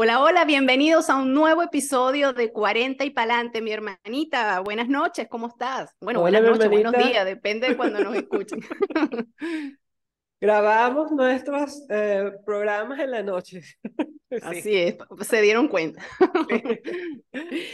[0.00, 4.60] Hola, hola, bienvenidos a un nuevo episodio de 40 y Palante, mi hermanita.
[4.60, 5.96] Buenas noches, ¿cómo estás?
[6.00, 8.60] Bueno, buenas noches, buenos días, depende de cuando nos escuchen.
[10.40, 13.60] Grabamos nuestros eh, programas en la noche.
[14.42, 16.00] Así es, se dieron cuenta.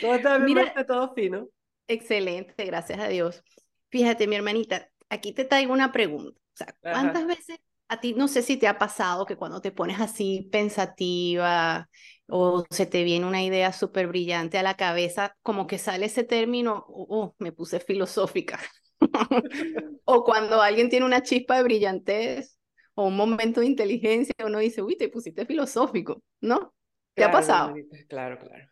[0.00, 1.50] Todo está Mira, todo fino.
[1.86, 3.44] Excelente, gracias a Dios.
[3.90, 6.40] Fíjate, mi hermanita, aquí te traigo una pregunta.
[6.40, 9.70] O sea, ¿cuántas veces a ti, no sé si te ha pasado que cuando te
[9.70, 11.88] pones así pensativa
[12.28, 16.24] o se te viene una idea súper brillante a la cabeza, como que sale ese
[16.24, 18.58] término, oh, oh me puse filosófica.
[20.04, 22.58] o cuando alguien tiene una chispa de brillantez
[22.94, 26.74] o un momento de inteligencia, uno dice, uy, te pusiste filosófico, ¿no?
[27.14, 27.74] ¿Te ha pasado?
[28.08, 28.68] Claro, claro.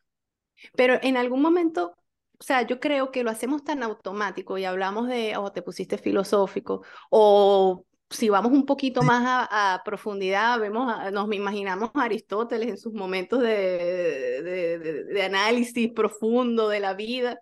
[0.74, 1.94] Pero en algún momento,
[2.38, 5.98] o sea, yo creo que lo hacemos tan automático y hablamos de, oh, te pusiste
[5.98, 12.78] filosófico, o si vamos un poquito más a, profundidad, vemos, nos imaginamos a Aristóteles en
[12.78, 17.40] sus momentos de, de, de, análisis profundo de la vida,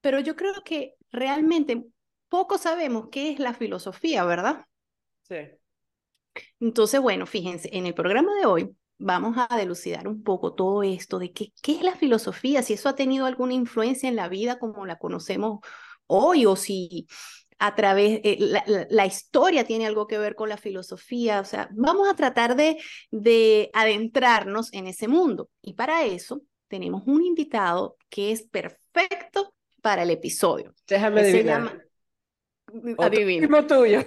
[0.00, 1.84] pero yo creo que realmente
[2.28, 4.66] poco sabemos qué es la filosofía, ¿verdad?
[5.22, 5.36] Sí.
[6.60, 11.18] Entonces, bueno, fíjense, en el programa de hoy vamos a delucidar un poco todo esto
[11.18, 14.58] de qué, qué es la filosofía, si eso ha tenido alguna influencia en la vida
[14.58, 15.60] como la conocemos
[16.06, 17.06] hoy o si
[17.64, 18.38] a través, eh,
[18.90, 22.76] la, historia tiene algo que ver con la filosofía, o sea, vamos a tratar de,
[23.12, 25.48] de adentrarnos en ese mundo.
[25.62, 30.74] Y para eso tenemos un invitado que es perfecto para el episodio.
[30.88, 31.86] Déjame adivinar.
[32.98, 33.66] Adivina.
[33.66, 34.00] tuyo.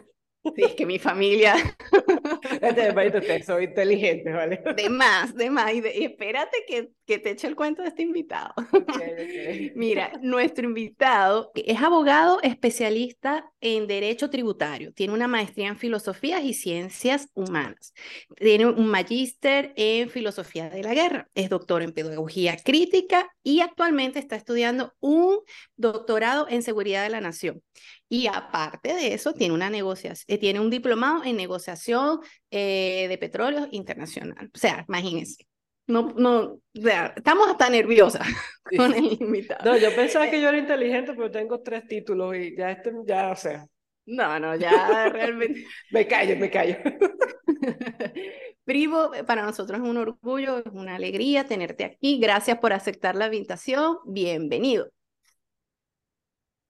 [0.53, 1.55] Sí, es que mi familia.
[2.61, 4.61] Este soy inteligente, ¿vale?
[4.75, 5.73] De más, de más.
[5.73, 8.53] Y, espérate que, que, te eche el cuento de este invitado.
[9.75, 14.93] Mira, nuestro invitado es abogado especialista en Derecho Tributario.
[14.93, 17.93] Tiene una maestría en Filosofía y Ciencias Humanas.
[18.35, 21.29] Tiene un magíster en Filosofía de la Guerra.
[21.35, 25.39] Es doctor en Pedagogía Crítica y actualmente está estudiando un
[25.75, 27.61] doctorado en Seguridad de la Nación.
[28.09, 32.19] Y aparte de eso, tiene, una negociación, eh, tiene un diplomado en negociación
[32.51, 34.51] eh, de petróleo internacional.
[34.53, 35.45] O sea, imagínense.
[35.87, 38.27] No, no, o sea, estamos hasta nerviosas
[38.77, 39.71] con el invitado.
[39.71, 43.31] No, yo pensaba que yo era inteligente, pero tengo tres títulos y ya este, ya,
[43.31, 43.65] o sea.
[44.07, 45.65] No, no, ya realmente.
[45.91, 46.77] me callo, me callo.
[48.63, 52.19] Primo, para nosotros es un orgullo, es una alegría tenerte aquí.
[52.19, 53.97] Gracias por aceptar la invitación.
[54.05, 54.89] Bienvenido.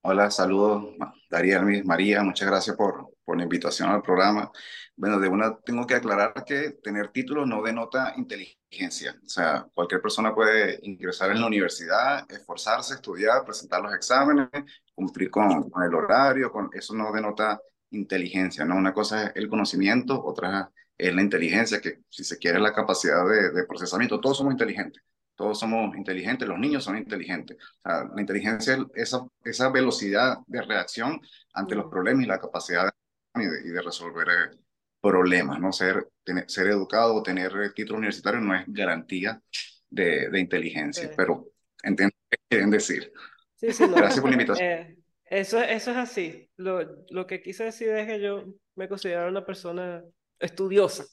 [0.01, 0.93] Hola, saludos,
[1.29, 4.51] Daría María, muchas gracias por, por la invitación al programa.
[4.95, 9.19] Bueno, de una tengo que aclarar que tener títulos no denota inteligencia.
[9.25, 14.49] O sea, cualquier persona puede ingresar en la universidad, esforzarse, estudiar, presentar los exámenes,
[14.93, 17.59] cumplir con, el horario, con, eso no denota
[17.91, 18.75] inteligencia, ¿no?
[18.75, 23.27] Una cosa es el conocimiento, otra es la inteligencia, que si se quiere la capacidad
[23.27, 25.03] de, de procesamiento, todos somos inteligentes
[25.35, 27.57] todos somos inteligentes, los niños son inteligentes.
[27.83, 31.21] la inteligencia es esa, esa velocidad de reacción
[31.53, 32.91] ante los problemas y la capacidad de,
[33.35, 34.57] y de, resolver eh,
[35.01, 35.71] problemas, ¿no?
[35.71, 36.07] Ser,
[36.47, 39.41] ser educado o tener título universitario no es garantía
[39.89, 41.51] de, de inteligencia, pero
[41.83, 43.11] entiendo qué quieren decir.
[43.55, 44.67] Sí, sí, Gracias por la invitación.
[44.67, 46.49] Eh, eso, eso es así.
[46.57, 50.03] Lo, lo que quise decir es que yo me considero una persona
[50.39, 51.05] estudiosa.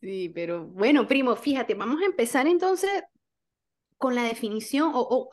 [0.00, 2.90] Sí, pero bueno, primo, fíjate, vamos a empezar entonces
[3.96, 5.30] con la definición o,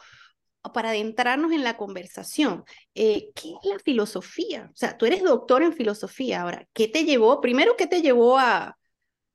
[0.73, 2.63] para adentrarnos en la conversación.
[2.93, 4.69] Eh, ¿Qué es la filosofía?
[4.73, 6.67] O sea, tú eres doctor en filosofía ahora.
[6.73, 8.77] ¿Qué te llevó, primero, qué te llevó a,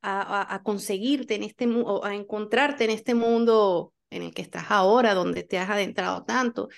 [0.02, 4.66] a, a conseguirte en este mundo, a encontrarte en este mundo en el que estás
[4.70, 6.68] ahora, donde te has adentrado tanto?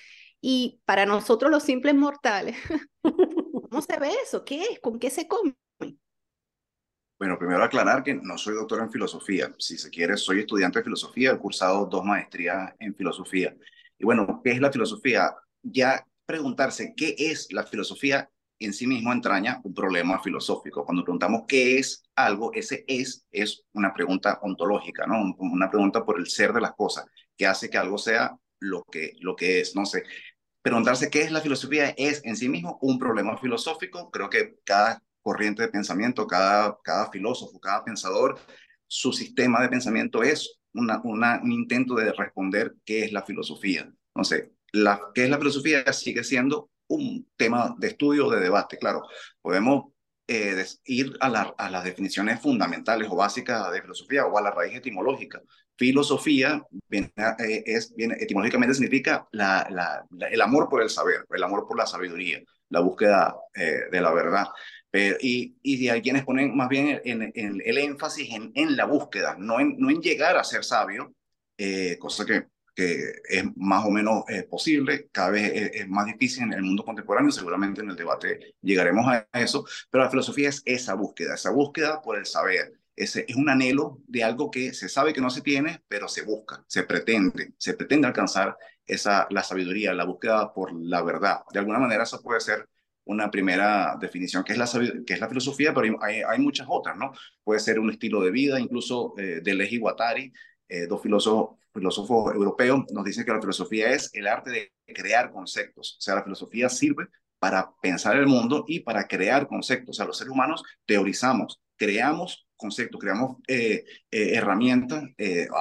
[0.40, 2.56] Y para nosotros los simples mortales,
[3.70, 4.44] ¿cómo se ve eso?
[4.44, 4.80] ¿Qué es?
[4.80, 5.54] ¿Con qué se come?
[7.22, 9.54] Bueno, primero aclarar que no soy doctor en filosofía.
[9.56, 13.54] Si se quiere, soy estudiante de filosofía, he cursado dos maestrías en filosofía.
[14.02, 15.32] Y bueno, ¿qué es la filosofía?
[15.62, 20.84] Ya preguntarse qué es la filosofía en sí mismo entraña un problema filosófico.
[20.84, 25.32] Cuando preguntamos qué es algo, ese es es una pregunta ontológica, ¿no?
[25.38, 27.06] Una pregunta por el ser de las cosas,
[27.36, 29.76] que hace que algo sea lo que, lo que es.
[29.76, 30.02] No sé,
[30.62, 34.10] preguntarse qué es la filosofía es en sí mismo un problema filosófico.
[34.10, 38.36] Creo que cada corriente de pensamiento, cada, cada filósofo, cada pensador,
[38.88, 43.92] su sistema de pensamiento es una, una, un intento de responder qué es la filosofía.
[44.14, 48.78] No sé, la, qué es la filosofía sigue siendo un tema de estudio, de debate.
[48.78, 49.02] Claro,
[49.40, 49.92] podemos
[50.28, 54.50] eh, ir a, la, a, las definiciones fundamentales o básicas de filosofía o a la
[54.50, 55.42] raíz etimológica.
[55.76, 61.86] Filosofía eh, es, viene, etimológicamente significa el amor por el saber, el amor por la
[61.86, 64.46] sabiduría, la búsqueda eh, de la verdad.
[64.92, 67.32] Pero, y, y hay quienes ponen más bien en,
[67.64, 71.14] el énfasis en, en, la búsqueda, no en, no en llegar a ser sabio,
[71.56, 76.42] eh, cosa que, que es más o menos eh, posible, cada vez es, más difícil
[76.44, 80.62] en el mundo contemporáneo, seguramente en el debate llegaremos a eso, pero la filosofía es
[80.66, 84.90] esa búsqueda, esa búsqueda por el saber, ese es un anhelo de algo que se
[84.90, 89.42] sabe que no se tiene, pero se busca, se pretende, se pretende alcanzar esa, la
[89.42, 91.40] sabiduría, la búsqueda por la verdad.
[91.52, 92.68] De alguna manera eso puede ser
[93.04, 94.66] una primera definición, que es la,
[95.04, 97.12] que es la filosofía, pero hay, hay muchas otras, ¿no?
[97.42, 100.32] Puede ser un estilo de vida, incluso eh, Deleuze y Guattari,
[100.68, 105.32] eh, dos filósofos, filósofos europeos, nos dicen que la filosofía es el arte de crear
[105.32, 105.96] conceptos.
[105.98, 107.08] O sea, la filosofía sirve
[107.38, 109.90] para pensar el mundo y para crear conceptos.
[109.90, 115.04] O sea, los seres humanos teorizamos, creamos conceptos, creamos eh, eh, herramientas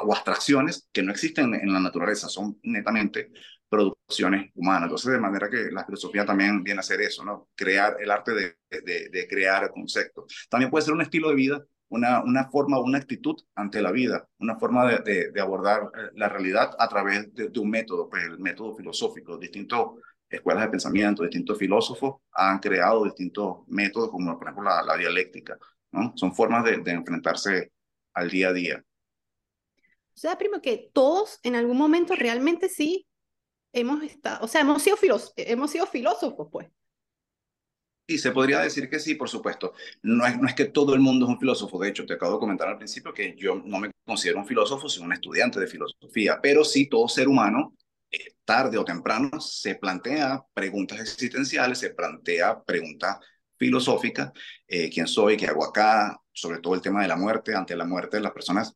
[0.04, 3.32] o abstracciones que no existen en la naturaleza, son netamente
[3.72, 4.84] producciones humanas.
[4.84, 7.48] Entonces, de manera que la filosofía también viene a ser eso, ¿no?
[7.56, 10.48] Crear el arte de, de, crear conceptos.
[10.50, 14.28] También puede ser un estilo de vida, una, una forma, una actitud ante la vida,
[14.40, 18.40] una forma de, de abordar eh, la realidad a través de, un método, pues el
[18.40, 19.38] método filosófico.
[19.38, 19.80] Distintas
[20.30, 25.58] escuelas de pensamiento, distintos filósofos han creado distintos métodos, como por ejemplo la, la dialéctica,
[25.92, 26.12] ¿no?
[26.18, 27.72] Son formas de, enfrentarse
[28.14, 28.84] al día a día.
[30.14, 33.08] O sea, primo, que todos en algún momento realmente sí
[33.74, 34.98] hemos estado, o sea, hemos sido,
[35.36, 36.68] hemos sido filósofos, pues.
[38.08, 39.74] Sí, se podría decir que sí, por supuesto.
[40.02, 41.80] No es, no es que todo el mundo es un filósofo.
[41.80, 44.90] De hecho, te acabo de comentar al principio que yo no me considero un filósofo,
[44.90, 46.40] sino un estudiante de filosofía.
[46.42, 47.76] Pero sí, todo ser humano,
[48.12, 53.18] eh, tarde o temprano, se plantea preguntas existenciales, se plantea preguntas
[53.62, 54.32] filosóficas.
[54.68, 55.38] Eh, ¿Quién soy?
[55.38, 56.18] ¿Qué hago acá?
[56.34, 58.76] sobre todo el tema de la muerte, ante la muerte las personas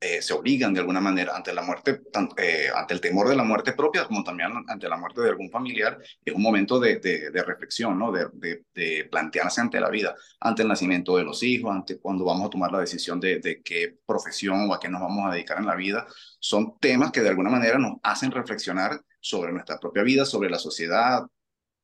[0.00, 2.02] eh, se obligan de alguna manera, ante la muerte,
[2.36, 5.50] eh, ante el temor de la muerte propia, como también ante la muerte de algún
[5.50, 8.12] familiar, es un momento de, de, reflexión, ¿no?
[8.12, 8.28] De,
[8.74, 12.50] de, plantearse ante la vida, ante el nacimiento de los hijos, ante cuando vamos a
[12.50, 15.76] tomar la decisión de, qué profesión o a qué nos vamos a dedicar en la
[15.76, 16.06] vida,
[16.38, 20.58] son temas que de alguna manera nos hacen reflexionar sobre nuestra propia vida, sobre la
[20.58, 21.22] sociedad,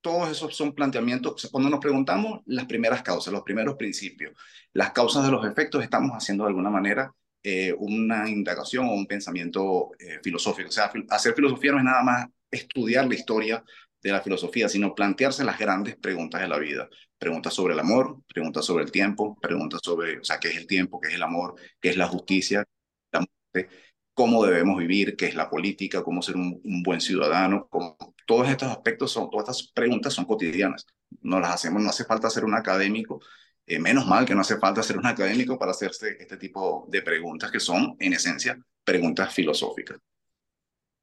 [0.07, 4.35] todos esos son planteamientos, cuando nos preguntamos las primeras causas, los primeros principios,
[4.73, 7.13] las causas de los efectos, estamos haciendo de alguna manera
[7.43, 10.69] eh, una indagación o un pensamiento eh, filosófico.
[10.69, 13.65] O sea, hacer filosofía no es nada más estudiar la historia
[14.01, 16.89] de la filosofía, sino plantearse las grandes preguntas de la vida.
[17.19, 20.69] Preguntas sobre el amor, preguntas sobre el tiempo, preguntas sobre, o sea, qué es el
[20.69, 22.65] tiempo, qué es el amor, qué es la justicia,
[23.11, 23.75] la muerte,
[24.17, 28.49] cómo debemos vivir, qué es la política, cómo ser un, un buen ciudadano, cómo todos
[28.49, 30.87] estos aspectos, son, todas estas preguntas son cotidianas.
[31.21, 33.21] No las hacemos, no hace falta ser un académico,
[33.67, 37.03] eh, menos mal que no hace falta ser un académico para hacerse este tipo de
[37.03, 39.99] preguntas que son, en esencia, preguntas filosóficas.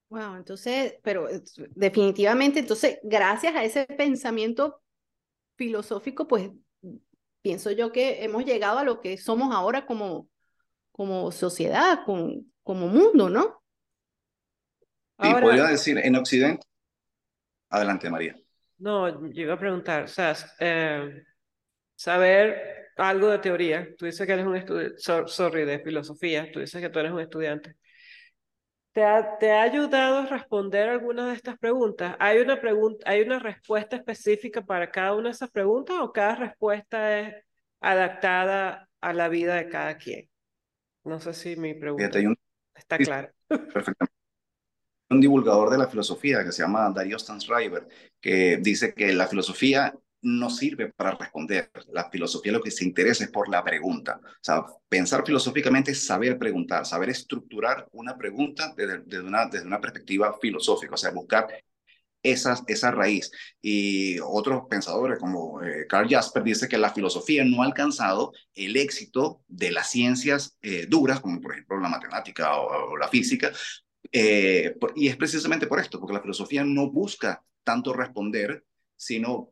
[0.09, 1.27] Wow, entonces, pero
[1.75, 4.81] definitivamente, entonces, gracias a ese pensamiento
[5.55, 6.49] filosófico, pues
[7.43, 10.27] pienso yo que hemos llegado a lo que somos ahora como,
[10.91, 13.61] como sociedad, como, como mundo, ¿no?
[15.21, 16.65] Sí, podría decir, en Occidente
[17.73, 18.35] Adelante, María.
[18.77, 21.23] No, yo iba a preguntar, o sea, eh,
[21.95, 26.79] saber algo de teoría, tú dices que eres un estudiante, sorry, de filosofía, tú dices
[26.79, 27.75] que tú eres un estudiante.
[28.91, 32.15] ¿Te ha, ¿Te ha ayudado a responder algunas de estas preguntas?
[32.19, 36.35] ¿Hay una, pregunta, ¿Hay una respuesta específica para cada una de esas preguntas o cada
[36.35, 37.43] respuesta es
[37.81, 40.29] adaptada a la vida de cada quien?
[41.03, 42.19] No sé si mi pregunta
[42.75, 43.33] está clara.
[43.47, 44.13] Perfectamente
[45.13, 47.87] un divulgador de la filosofía que se llama Darío Stanzreiber,
[48.19, 51.69] que dice que la filosofía no sirve para responder.
[51.91, 54.19] La filosofía lo que se interesa es por la pregunta.
[54.23, 59.81] O sea, pensar filosóficamente es saber preguntar, saber estructurar una pregunta desde, una, desde una
[59.81, 61.47] perspectiva filosófica, o sea, buscar
[62.23, 63.29] esa, esa raíz.
[63.61, 68.77] Y otros pensadores como eh, Carl Jasper dice que la filosofía no ha alcanzado el
[68.77, 73.51] éxito de las ciencias eh, duras, como por ejemplo la matemática o la física,
[74.11, 78.63] eh, y es precisamente por esto, porque la filosofía no busca tanto responder,
[78.95, 79.51] sino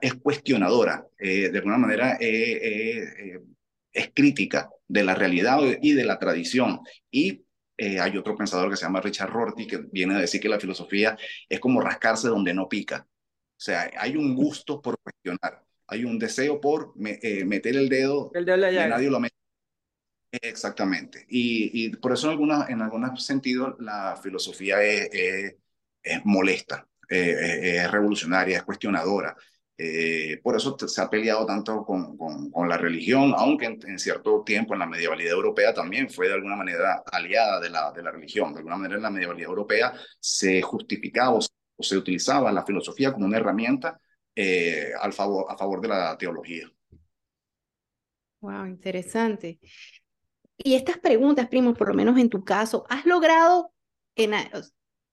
[0.00, 6.80] es cuestionadora, eh, de alguna manera es crítica de la realidad y de la tradición.
[7.10, 7.44] Y
[8.00, 11.16] hay otro pensador que se llama Richard Rorty que viene a decir que la filosofía
[11.48, 13.06] es como rascarse donde no pica.
[13.08, 18.44] O sea, hay un gusto por cuestionar, hay un deseo por meter el dedo, el
[18.44, 19.36] dedo y nadie lo mete
[20.32, 21.26] Exactamente.
[21.28, 25.10] Y, y, por eso en, algunos, en algunos sentidos la filosofía es,
[26.02, 29.36] es, molesta, es, revolucionaria, es cuestionadora.
[29.78, 32.18] Eh, por eso se ha peleado tanto con,
[32.68, 37.02] la religión, aunque en, cierto tiempo en la medievalidad europea también fue de alguna manera
[37.10, 38.52] aliada de la, religión.
[38.52, 43.26] De alguna manera en la medievalidad europea se justificaba o se, utilizaba la filosofía como
[43.26, 43.98] una herramienta
[44.34, 46.70] eh, a favor de la teología.
[48.40, 49.58] Wow, interesante.
[50.56, 53.72] Y estas preguntas, primo, por lo menos en tu caso, ¿has logrado,
[54.16, 54.32] en,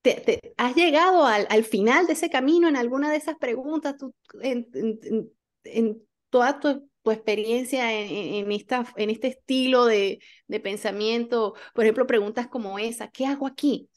[0.02, 4.14] te, has llegado al, al, final de ese camino en alguna de esas preguntas, tú,
[4.42, 5.32] en, en,
[5.64, 11.56] en, toda tu, tu experiencia en, esta, en este estilo de, de, pensamiento?
[11.74, 13.90] Por ejemplo, preguntas como esa, ¿qué hago aquí?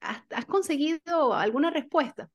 [0.00, 2.28] has, has, conseguido alguna respuesta?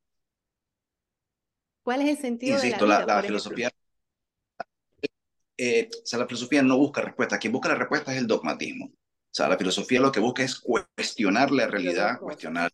[1.84, 3.70] ¿Cuál es el sentido Insisto, de la, vida, la, la filosofía
[5.58, 7.40] eh, o sea, la filosofía no busca respuesta.
[7.40, 8.92] Quien busca la respuesta es el dogmatismo.
[9.30, 12.72] O sea, la filosofía lo que busca es cuestionar la realidad, cuestionar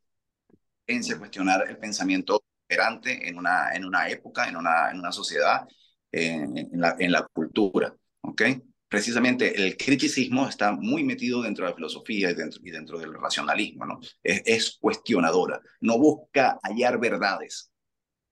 [0.87, 5.65] la cuestionar el pensamiento operante en una, en una época, en una, en una sociedad,
[6.11, 7.95] en, en, la, en la cultura.
[8.21, 8.41] ¿ok?
[8.87, 13.13] Precisamente el criticismo está muy metido dentro de la filosofía y dentro, y dentro del
[13.13, 13.85] racionalismo.
[13.85, 13.99] ¿no?
[14.21, 15.61] Es, es cuestionadora.
[15.81, 17.71] No busca hallar verdades.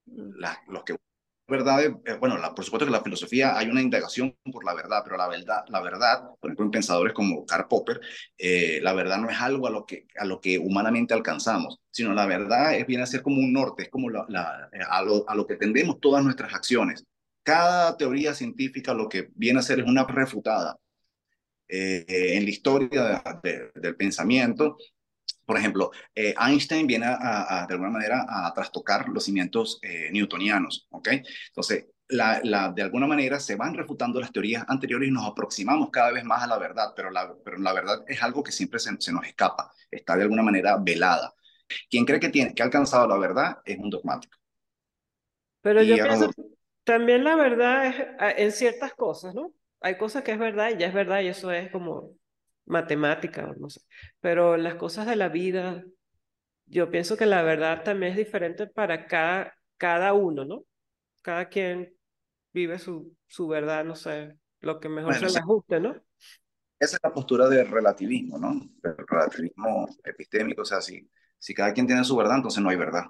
[0.05, 0.39] Mm.
[0.39, 0.95] La, los que
[1.51, 5.01] verdad, eh, bueno, la, por supuesto que la filosofía hay una indagación por la verdad,
[5.03, 8.01] pero la verdad, la verdad, por ejemplo, en pensadores como Karl Popper,
[8.39, 12.13] eh, la verdad no es algo a lo, que, a lo que humanamente alcanzamos, sino
[12.13, 15.29] la verdad es, viene a ser como un norte, es como la, la, a, lo,
[15.29, 17.05] a lo que tendemos todas nuestras acciones.
[17.43, 20.77] Cada teoría científica lo que viene a ser es una refutada
[21.67, 24.77] eh, en la historia de, de, del pensamiento
[25.45, 30.09] por ejemplo, eh, Einstein viene a, a, de alguna manera a trastocar los cimientos eh,
[30.11, 31.09] newtonianos, ¿ok?
[31.47, 35.89] Entonces, la, la, de alguna manera se van refutando las teorías anteriores y nos aproximamos
[35.89, 38.79] cada vez más a la verdad, pero la, pero la verdad es algo que siempre
[38.79, 41.33] se, se nos escapa, está de alguna manera velada.
[41.89, 44.37] Quien cree que, tiene, que ha alcanzado la verdad es un dogmático.
[45.61, 46.43] Pero y yo pienso que
[46.83, 47.95] también la verdad es
[48.37, 49.53] en ciertas cosas, ¿no?
[49.79, 52.15] Hay cosas que es verdad y ya es verdad y eso es como
[52.65, 53.81] matemática, no sé.
[54.19, 55.83] Pero las cosas de la vida,
[56.65, 60.63] yo pienso que la verdad también es diferente para cada, cada uno, ¿no?
[61.21, 61.93] Cada quien
[62.53, 65.95] vive su, su verdad, no sé, lo que mejor bueno, se le ajuste, ¿no?
[66.79, 68.53] Esa es la postura del relativismo, ¿no?
[68.83, 72.77] El relativismo epistémico, o sea, si, si cada quien tiene su verdad, entonces no hay
[72.77, 73.05] verdad.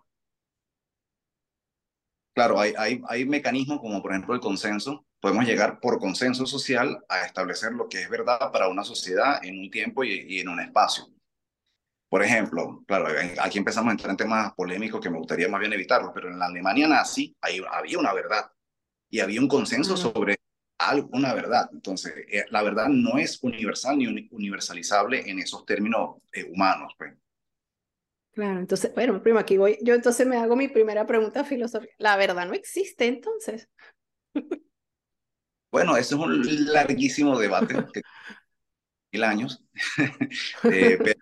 [2.34, 5.06] Claro, hay, hay, hay mecanismos como por ejemplo el consenso.
[5.22, 9.60] Podemos llegar por consenso social a establecer lo que es verdad para una sociedad en
[9.60, 11.08] un tiempo y, y en un espacio.
[12.12, 13.08] Por ejemplo, claro,
[13.40, 16.38] aquí empezamos a entrar en temas polémicos que me gustaría más bien evitarlos, pero en
[16.38, 18.52] la Alemania nazi ahí había una verdad
[19.10, 20.36] y había un consenso sobre
[20.78, 21.70] alguna verdad.
[21.72, 26.94] Entonces, eh, la verdad no es universal ni universalizable en esos términos eh, humanos.
[26.98, 27.14] Pues.
[28.34, 29.78] Claro, entonces, bueno, prima, aquí voy.
[29.82, 31.94] Yo entonces me hago mi primera pregunta filosófica.
[31.98, 33.70] ¿La verdad no existe entonces?
[35.72, 38.02] Bueno, eso es un larguísimo debate, que
[39.12, 39.64] mil años.
[40.64, 41.20] eh, pero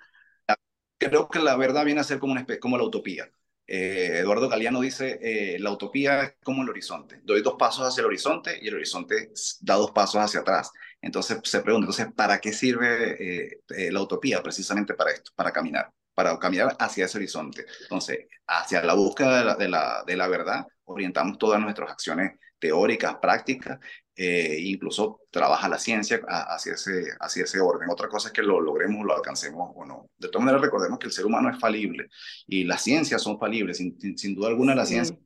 [0.98, 3.32] creo que la verdad viene a ser como, una como la utopía.
[3.72, 7.22] Eh, Eduardo Galeano dice, eh, la utopía es como el horizonte.
[7.24, 10.72] Doy dos pasos hacia el horizonte y el horizonte da dos pasos hacia atrás.
[11.02, 14.42] Entonces se pregunta, entonces, ¿para qué sirve eh, eh la utopía?
[14.42, 17.66] Precisamente para esto, para caminar para caminar hacia ese horizonte.
[17.84, 22.34] Entonces, hacia la búsqueda de la, de la, de la verdad, orientamos todas nuestras acciones
[22.60, 23.80] teóricas, prácticas,
[24.22, 27.90] eh, incluso trabaja la ciencia hacia ese, hacia ese orden.
[27.90, 30.10] Otra cosa es que lo logremos, lo alcancemos o no.
[30.18, 32.10] De todas maneras, recordemos que el ser humano es falible
[32.46, 33.78] y las ciencias son falibles.
[33.78, 35.18] Sin, sin duda alguna, la ciencia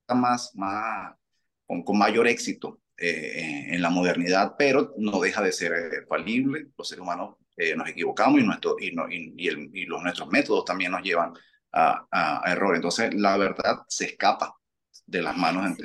[0.00, 1.14] está más, más,
[1.64, 6.66] con, con mayor éxito eh, en la modernidad, pero no deja de ser eh, falible.
[6.76, 10.02] Los seres humanos eh, nos equivocamos y, nuestro, y, no, y, y, el, y, los,
[10.02, 11.34] nuestros métodos también nos llevan
[11.70, 12.74] a, a, a error.
[12.74, 14.56] Entonces, la verdad se escapa
[15.06, 15.78] de las manos.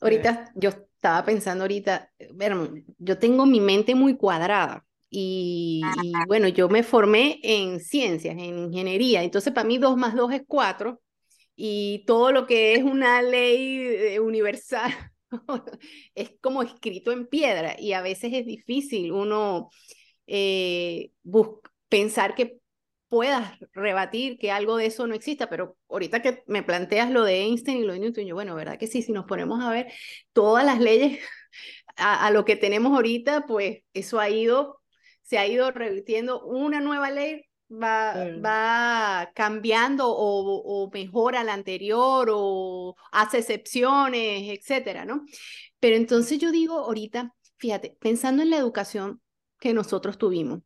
[0.00, 0.70] Ahorita, yo
[1.04, 4.86] estaba pensando ahorita, bueno, yo tengo mi mente muy cuadrada.
[5.10, 10.14] Y, y, bueno, yo me formé en ciencias, en ingeniería, entonces para mí 2 más
[10.14, 11.00] 2 es 4
[11.54, 14.92] y todo lo que es una ley eh, universal
[16.14, 19.68] es como escrito en piedra y a veces es difícil uno
[20.26, 21.10] eh,
[21.88, 22.58] pensar que
[23.14, 27.42] puedas rebatir que algo de eso no exista, pero ahorita que me planteas lo de
[27.42, 29.02] Einstein y lo de Newton, yo, bueno, ¿verdad que sí?
[29.02, 29.92] Si nos ponemos a ver
[30.32, 31.20] todas las leyes
[31.96, 34.80] a, a lo que tenemos ahorita, pues eso ha ido,
[35.22, 38.40] se ha ido revirtiendo una nueva ley va, sí.
[38.40, 45.24] va cambiando o, o, mejora la anterior o hace excepciones, etcétera, ¿no?
[45.78, 49.20] Pero entonces yo digo ahorita, fíjate, pensando en la educación
[49.60, 50.62] que nosotros tuvimos,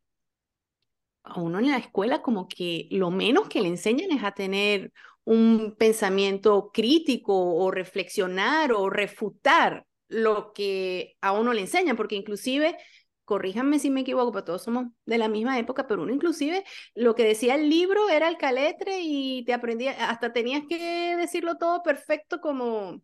[1.30, 4.92] a uno en la escuela como que lo menos que le enseñan es a tener
[5.24, 12.76] un pensamiento crítico o reflexionar o refutar lo que a uno le enseñan, porque inclusive
[13.24, 17.14] corríjanme si me equivoco, pero todos somos de la misma época, pero uno inclusive lo
[17.14, 21.82] que decía el libro era el caletre y te aprendía, hasta tenías que decirlo todo
[21.82, 23.02] perfecto como,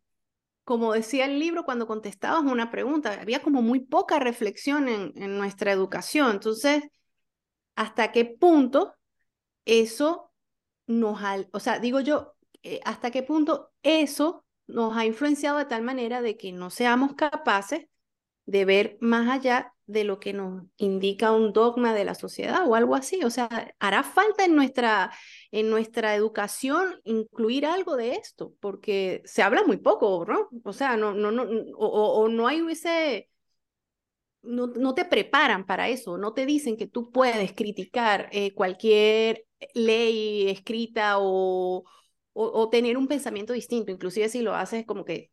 [0.65, 5.37] como decía el libro, cuando contestabas una pregunta, había como muy poca reflexión en, en
[5.37, 6.31] nuestra educación.
[6.33, 6.85] Entonces,
[7.77, 8.95] ¿hasta qué punto
[9.65, 10.33] eso
[10.87, 15.67] nos ha, o sea, digo yo, eh, hasta qué punto eso nos ha influenciado de
[15.67, 17.87] tal manera de que no seamos capaces
[18.47, 22.75] de ver más allá de lo que nos indica un dogma de la sociedad o
[22.75, 23.23] algo así.
[23.25, 25.13] O sea, hará falta en nuestra,
[25.51, 30.49] en nuestra educación incluir algo de esto, porque se habla muy poco, ¿no?
[30.65, 31.45] O sea, no, no, no,
[31.77, 33.29] o, no hay ese,
[34.45, 39.47] no, no, te preparan para eso, no te dicen que tú puedes criticar eh, cualquier
[39.75, 41.85] ley escrita o,
[42.33, 45.31] o, tener un pensamiento distinto, inclusive si lo haces como que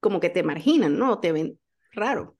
[0.00, 1.20] como que te marginan, ¿no?
[1.20, 1.60] Te ven
[1.92, 2.36] raro.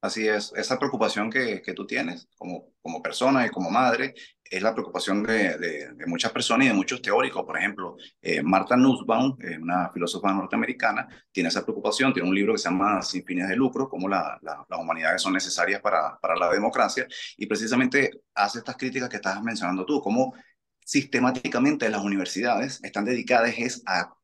[0.00, 4.14] Así es, esa preocupación que, que tú tienes como, como persona y como madre
[4.50, 7.44] es la preocupación de, de, muchas personas y de muchos teóricos.
[7.44, 12.52] Por ejemplo, eh, Marta Nussbaum, eh, una filósofa norteamericana, tiene esa preocupación, tiene un libro
[12.52, 16.36] que se llama Sin fines de lucro, cómo la, las humanidades son necesarias para, para
[16.36, 20.34] la democracia, y precisamente hace estas críticas que estás mencionando tú, cómo
[20.84, 24.14] sistemáticamente las universidades están dedicadas es a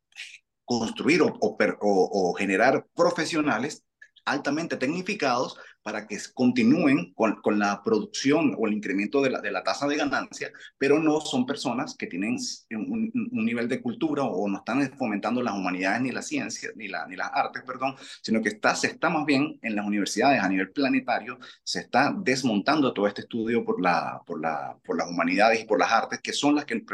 [0.64, 3.84] construir o generar profesionales
[4.24, 9.50] altamente tecnificados para que continúen con, con, la producción o el incremento de la, de
[9.50, 12.36] la tasa de ganancia, pero no son personas que tienen
[12.70, 16.88] un, un, nivel de cultura o no están fomentando las humanidades ni las ciencias, ni,
[16.88, 20.42] la, ni las artes, perdón, sino que está, se está más bien en las universidades
[20.42, 25.08] a nivel planetario, se está desmontando todo este estudio por, la, por, la, por las
[25.08, 26.84] humanidades y por las artes, que son las que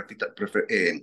[0.69, 1.03] eh,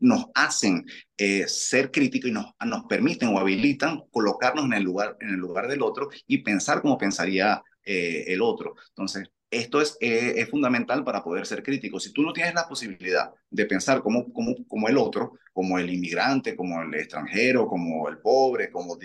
[0.00, 0.84] nos hacen
[1.16, 5.36] eh, ser críticos y nos, nos permiten o habilitan colocarnos en el lugar, en el
[5.36, 8.74] lugar del otro y pensar como pensaría eh, el otro.
[8.88, 11.98] Entonces, esto es, eh, es fundamental para poder ser crítico.
[11.98, 15.90] Si tú no tienes la posibilidad de pensar como, como, como el otro, como el
[15.90, 18.96] inmigrante, como el extranjero, como el pobre, como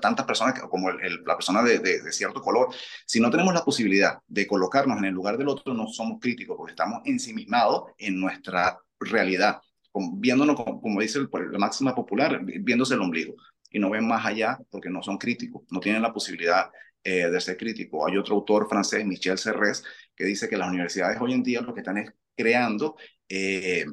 [0.00, 2.68] tantas personas, como la persona de, de, cierto color,
[3.06, 6.56] si no tenemos la posibilidad de colocarnos en el lugar del otro, no somos críticos
[6.58, 9.60] porque estamos ensimismados en nuestra realidad,
[10.14, 13.34] viéndonos, como, dice la máxima popular, viéndose el ombligo
[13.70, 16.70] y no ven más allá porque no son críticos, no tienen la posibilidad
[17.02, 18.08] eh, de ser críticos.
[18.08, 21.74] Hay otro autor francés, Michel Serres, que dice que las universidades hoy en día lo
[21.74, 22.96] que están es creando
[23.28, 23.84] eh,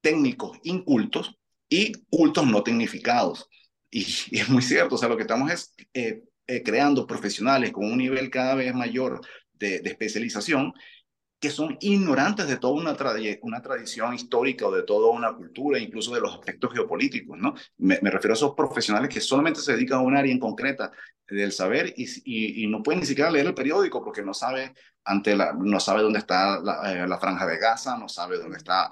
[0.00, 3.48] técnicos incultos y cultos no tecnificados.
[3.90, 6.22] Y, es muy cierto, o sea, lo que estamos es eh,
[6.62, 9.20] creando profesionales con un nivel cada vez mayor
[9.54, 10.72] de especialización
[11.40, 12.96] que son ignorantes de toda una,
[13.42, 17.54] una tradición histórica o de toda una cultura, incluso de los aspectos geopolíticos, ¿no?
[17.76, 20.90] Me, refiero a esos profesionales que solamente se dedican a un área en concreta
[21.28, 24.74] del saber y, y, no pueden ni siquiera leer el periódico porque no sabe,
[25.04, 28.56] ante la, no sabe dónde está la, eh, la franja de Gaza, no sabe dónde
[28.56, 28.88] está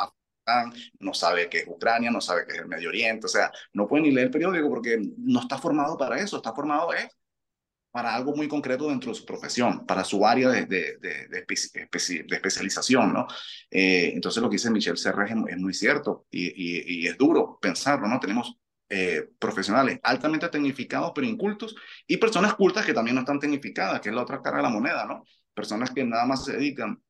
[1.01, 3.89] no sabe qué es Ucrania, no sabe qué es el Medio Oriente, o sea, no
[3.89, 7.09] puede ni leer el periódico porque no está formado para eso, está formado es
[7.97, 10.99] para algo muy concreto dentro de su profesión, para su área de,
[12.31, 13.27] especialización, ¿no?
[13.71, 18.21] Eh, entonces lo que dice Michelle Serres es, muy cierto y, es duro pensarlo, ¿no?
[18.21, 18.59] Tenemos
[18.91, 21.75] eh, profesionales altamente tecnificados pero incultos
[22.07, 24.69] y personas cultas que también no están tecnificadas, que es la otra cara de la
[24.69, 25.25] moneda, ¿no?
[25.55, 27.03] Personas que nada más se dedican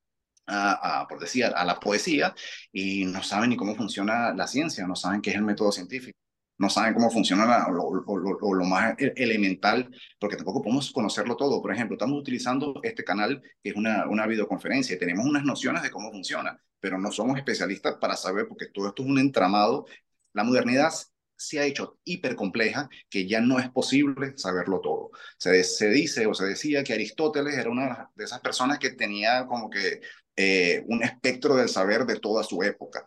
[1.09, 2.33] por decir, a la poesía
[2.71, 6.17] y no saben ni cómo funciona la ciencia, no saben qué es el método científico
[6.59, 11.61] no saben cómo funciona lo, lo, más e, elemental, porque tampoco podemos conocerlo todo.
[11.61, 15.83] Por ejemplo, estamos utilizando este canal que es una, una videoconferencia y tenemos unas nociones
[15.83, 19.87] de cómo funciona, pero no somos especialistas para saber, porque todo esto es un entramado.
[20.33, 20.93] La modernidad
[21.37, 25.11] se ha hecho hipercompleja que ya no es posible saberlo todo.
[25.37, 29.47] Se, se dice o se decía que Aristóteles era una de esas personas que tenía
[29.47, 30.01] como que
[30.37, 33.05] eh, un espectro del saber de toda su época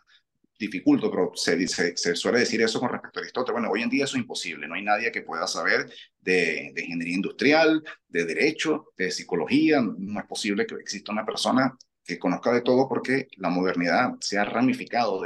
[0.60, 1.67] dificulto, pero se,
[2.15, 3.54] suele decir eso con respecto a Aristóteles.
[3.54, 4.67] Bueno, hoy en día eso es imposible.
[4.67, 9.82] No hay nadie que pueda saber de, ingeniería industrial, de derecho, de psicología.
[9.82, 14.38] No es posible que exista una persona que conozca de todo porque la modernidad se
[14.38, 15.22] ha ramificado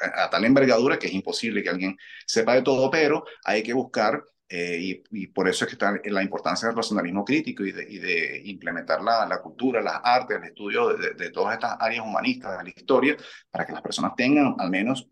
[0.00, 4.24] a tal envergadura que es imposible que alguien sepa de todo, pero hay que buscar
[4.52, 7.98] eh, y, por eso es que está la importancia del racionalismo crítico y de, y
[8.00, 12.58] de implementar la, la, cultura, las artes, el estudio de, de, todas estas áreas humanistas
[12.58, 13.16] de la historia,
[13.48, 15.08] para que las personas tengan al menos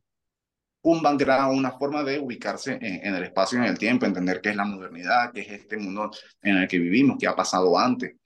[0.82, 4.40] un background, una forma de ubicarse en, en el espacio y en el tiempo, entender
[4.40, 6.10] qué es la modernidad, qué es este mundo
[6.42, 8.16] en el que vivimos, qué ha pasado antes.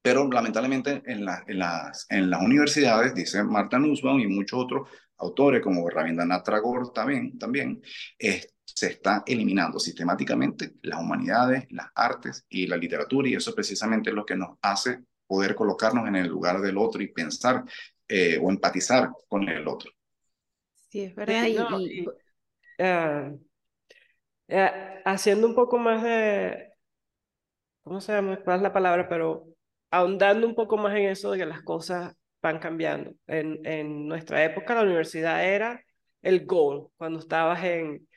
[0.00, 4.88] Pero lamentablemente en, la, en, las, en las universidades, dice Marta Nussbaum y muchos otros
[5.18, 7.82] autores como Rabindranath Tagore también, también
[8.74, 14.16] se está eliminando sistemáticamente las humanidades, las artes y la literatura, y eso precisamente es
[14.16, 17.64] lo que nos hace poder colocarnos en el lugar del otro y pensar
[18.06, 19.90] eh, o empatizar con el otro.
[20.90, 21.46] Sí, es verdad.
[21.46, 22.06] y,
[22.78, 23.32] ah,
[24.48, 26.72] eh, haciendo un poco más de,
[27.82, 28.38] ¿cómo se llama?
[28.42, 29.08] ¿Cuál es la palabra?
[29.08, 29.46] Pero
[29.90, 33.12] ahondando un poco más en eso de que las cosas van cambiando.
[33.26, 35.82] En, en nuestra época la universidad era
[36.22, 38.08] el goal, cuando estabas en,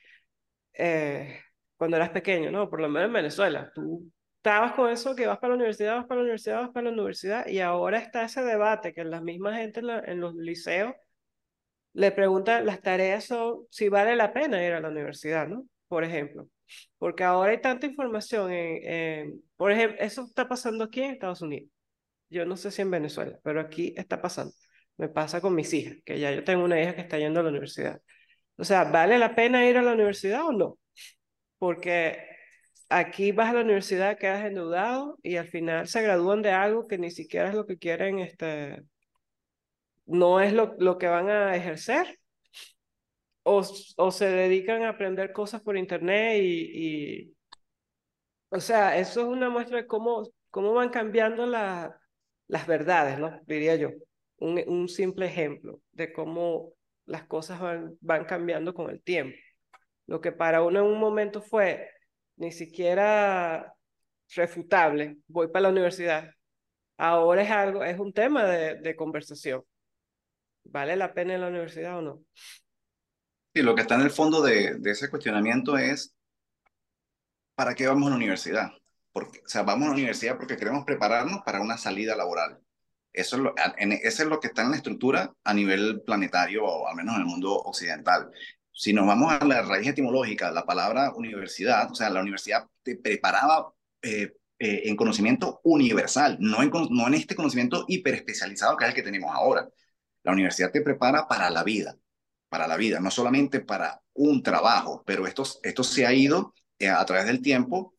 [0.74, 1.40] eh,
[1.76, 2.70] cuando eras pequeño, ¿no?
[2.70, 3.72] Por lo menos en Venezuela.
[3.74, 6.84] Tú estabas con eso que vas para la universidad, vas para la universidad, vas para
[6.84, 10.94] la universidad, y ahora está ese debate que la misma gente en, los liceos
[11.92, 15.66] le pregunta, las tareas son si vale la pena ir a la universidad, ¿no?
[15.88, 16.48] Por ejemplo.
[16.98, 21.70] Porque ahora hay tanta información en, por ejemplo, eso está pasando aquí en Estados Unidos.
[22.30, 24.54] Yo no sé si en Venezuela, pero aquí está pasando.
[24.96, 27.42] Me pasa con mis hijas, que ya yo tengo una hija que está yendo a
[27.42, 28.00] la universidad.
[28.56, 30.78] O sea, ¿vale la pena ir a la universidad o no?
[31.58, 32.18] Porque
[32.88, 36.98] aquí vas a la universidad, quedas endeudado y al final se gradúan de algo que
[36.98, 38.82] ni siquiera es lo que quieren, este,
[40.06, 42.18] no es lo, lo que van a ejercer.
[43.44, 43.62] O,
[43.96, 47.36] o se dedican a aprender cosas por internet y, y,
[48.50, 51.98] o sea, eso es una muestra de cómo, cómo van cambiando la,
[52.48, 53.40] las verdades, ¿no?
[53.46, 53.90] Diría yo.
[54.38, 56.74] Un, un simple ejemplo de cómo
[57.12, 59.36] las cosas van, van cambiando con el tiempo.
[60.06, 61.90] Lo que para uno en un momento fue
[62.36, 63.74] ni siquiera
[64.34, 66.30] refutable, voy para la universidad,
[66.96, 69.62] ahora es algo, es un tema de, de conversación.
[70.64, 72.24] ¿Vale la pena en la universidad o no?
[73.54, 76.16] Sí, lo que está en el fondo de, de ese cuestionamiento es,
[77.54, 78.70] ¿para qué vamos a la universidad?
[79.12, 82.58] Porque, o sea, vamos a la universidad porque queremos prepararnos para una salida laboral.
[83.12, 83.42] Eso es,
[84.26, 87.54] lo, que está en la estructura a nivel planetario o al menos en el mundo
[87.54, 88.30] occidental.
[88.72, 92.96] Si nos vamos a la raíz etimológica, la palabra universidad, o sea, la universidad te
[92.96, 99.02] preparaba eh, eh, en conocimiento universal, no en, este conocimiento hiperespecializado que es el que
[99.02, 99.68] tenemos ahora.
[100.22, 101.98] La universidad te prepara para la vida,
[102.48, 106.88] para la vida, no solamente para un trabajo, pero esto, esto se ha ido eh,
[106.88, 107.94] a través del tiempo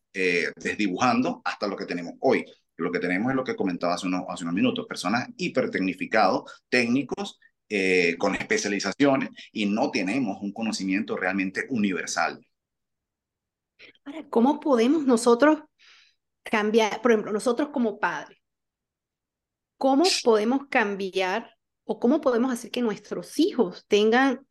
[0.55, 2.45] desdibujando hasta lo que tenemos hoy.
[2.77, 7.39] Lo que tenemos es lo que comentaba hace unos, hace unos minutos, personas hipertecnificados, técnicos,
[7.69, 12.45] eh, con especializaciones y no tenemos un conocimiento realmente universal.
[14.05, 15.59] Ahora, ¿cómo podemos nosotros
[16.43, 18.37] cambiar, por ejemplo, nosotros como padres,
[19.77, 21.55] cómo podemos cambiar
[21.85, 24.45] o cómo podemos hacer que nuestros hijos tengan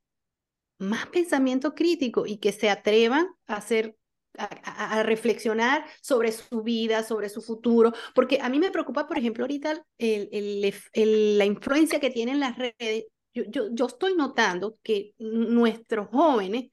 [0.78, 3.96] más pensamiento crítico y que se atrevan a hacer
[4.38, 9.44] a, reflexionar sobre su vida, sobre su futuro, porque a mí me preocupa, por ejemplo,
[9.44, 13.04] ahorita la influencia que tienen las redes.
[13.34, 16.70] Yo, yo, yo estoy notando que nuestros jóvenes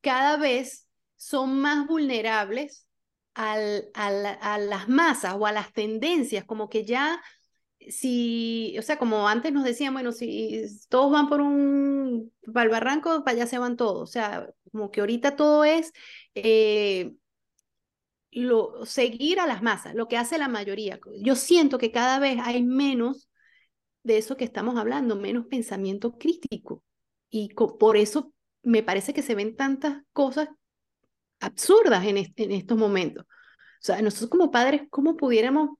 [0.00, 2.86] cada vez son más vulnerables
[3.34, 7.22] al, a las masas o a las tendencias, como que ya
[7.90, 12.70] si, o sea, como antes nos decían, bueno, si todos van por un, para el
[12.70, 15.92] barranco, para allá se van todos, o sea, como que ahorita todo es
[16.34, 17.14] eh,
[18.30, 20.98] lo, seguir a las masas, lo que hace la mayoría.
[21.20, 23.28] Yo siento que cada vez hay menos
[24.02, 26.82] de eso que estamos hablando, menos pensamiento crítico.
[27.30, 30.48] Y por eso me parece que se ven tantas cosas
[31.40, 33.24] absurdas en, en estos momentos.
[33.24, 35.70] O sea, nosotros como padres, ¿cómo pudiéramos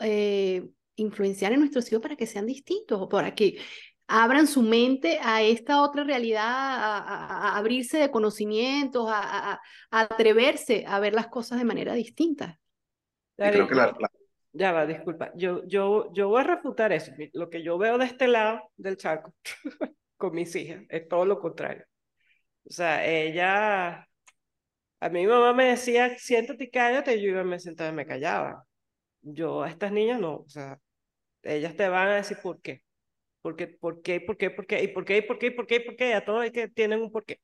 [0.00, 0.68] eh,
[0.98, 3.58] influenciar en nuestros hijos para que sean distintos o para que
[4.08, 11.14] abran su mente a esta otra realidad, a, abrirse de conocimientos, a, atreverse a ver
[11.14, 12.58] las cosas de manera distinta.
[13.36, 13.96] creo que la,
[14.52, 15.30] Ya va, disculpa.
[15.36, 17.12] Yo, yo, yo voy a refutar eso.
[17.34, 19.34] Lo que yo veo de este lado del charco
[20.16, 21.84] con mis hijas es todo lo contrario.
[22.64, 24.08] O sea, ella,
[25.00, 28.06] a mi mamá me decía, siéntate y cállate, y yo iba, me sentaba y me
[28.06, 28.64] callaba.
[29.22, 30.78] Yo a estas niñas no, o sea,
[31.48, 32.82] ellas te van a decir por qué.
[33.42, 34.20] Porque, ¿Por qué?
[34.20, 34.50] ¿Por qué?
[34.50, 34.82] ¿Por qué?
[34.84, 35.18] ¿Y por qué?
[35.18, 35.46] ¿Y por qué?
[35.48, 35.76] ¿Y por qué?
[35.76, 36.14] ¿Y por qué?
[36.14, 37.40] A todos hay que tienen un porqué.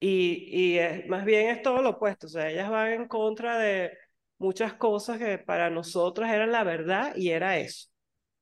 [0.00, 2.26] Y, y es, más bien es todo lo opuesto.
[2.26, 3.96] O sea, ellas van en contra de
[4.38, 7.88] muchas cosas que para nosotros eran la verdad y era eso.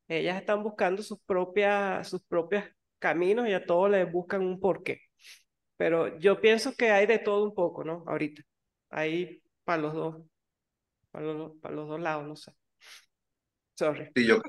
[0.08, 2.64] Ellas están buscando sus propias, sus propios
[2.98, 5.00] caminos y a todos les buscan un porqué.
[5.76, 8.04] Pero yo pienso que hay de todo un poco, ¿no?
[8.06, 8.42] Ahorita.
[8.90, 10.24] Hay para los dos,
[11.10, 12.52] para los, para los dos lados, no sé.
[13.74, 14.10] Sorry.
[14.14, 14.40] Sí, yo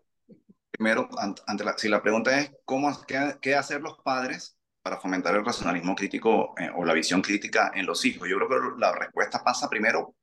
[0.72, 5.36] primero, ante la, si la pregunta es cómo, qué, qué, hacer los padres para fomentar
[5.36, 8.92] el racionalismo crítico eh, o la visión crítica en los hijos, yo creo que la
[8.94, 10.16] respuesta pasa primero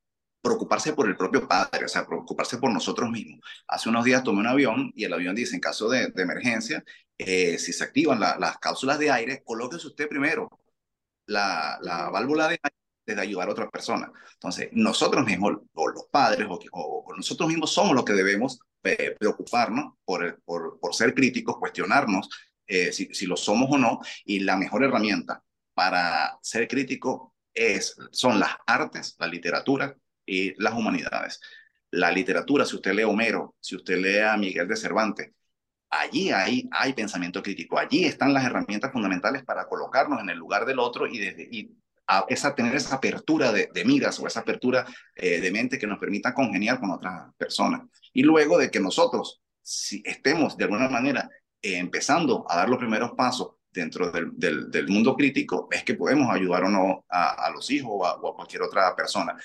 [0.42, 3.40] preocuparse por el propio padre, o sea, preocuparse por nosotros mismos.
[3.68, 6.82] Hace unos días tomé un avión y el avión dice, en caso de, de emergencia,
[7.18, 10.48] eh, si se activan las cápsulas de aire, colóquese usted primero
[11.26, 14.10] la, la válvula de aire de ayudar a otra persona.
[14.34, 19.16] Entonces, nosotros mismos, o los padres, o, o, nosotros mismos somos los que debemos eh,
[19.18, 22.28] preocuparnos por, por, ser críticos, cuestionarnos
[22.66, 25.42] eh, si, si lo somos o no, y la mejor herramienta
[25.74, 31.40] para ser crítico es, son las artes, la literatura y las humanidades.
[31.90, 35.32] La literatura, si usted lee Homero, si usted lee a Miguel de Cervantes,
[35.90, 40.64] allí hay, hay pensamiento crítico, allí están las herramientas fundamentales para colocarnos en el lugar
[40.64, 41.76] del otro y, desde, y
[42.28, 46.34] esa, tener esa apertura de, miras o esa apertura eh, de mente que nos permita
[46.34, 47.82] congeniar con otras personas.
[48.12, 51.30] Y luego de que nosotros si estemos de alguna manera
[51.62, 56.28] eh, empezando a dar los primeros pasos dentro del, del, mundo crítico, es que podemos
[56.34, 59.36] ayudar o no a, los hijos o a, o a cualquier otra persona.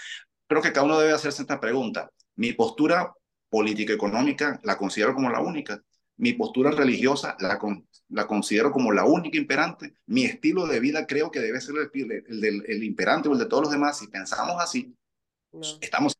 [0.47, 2.09] Creo que cada uno debe hacerse esta pregunta.
[2.37, 3.13] Mi postura
[3.49, 5.79] política-económica la considero como la única
[6.17, 7.59] mi postura religiosa la,
[8.09, 9.95] la considero como la única imperante.
[10.05, 13.45] Mi estilo de vida creo que debe ser el, el, el, imperante o el de
[13.47, 13.99] todos los demás.
[13.99, 14.95] Si pensamos así,
[15.81, 16.15] estamos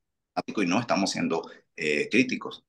[0.46, 2.66] y no estamos siendo eh, críticos.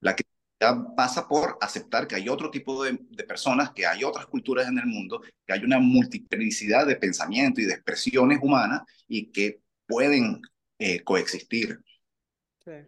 [0.00, 4.26] La crítica pasa por aceptar que hay otro tipo de, de, personas, que hay otras
[4.26, 9.30] culturas en el mundo, que hay una multiplicidad de pensamientos y de expresiones humanas y
[9.30, 10.42] que pueden
[10.78, 11.80] eh, coexistir.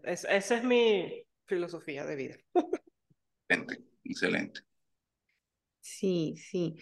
[0.05, 2.37] esa es mi filosofía de vida.
[3.49, 4.61] Excelente, excelente.
[5.81, 6.77] Sí, sí.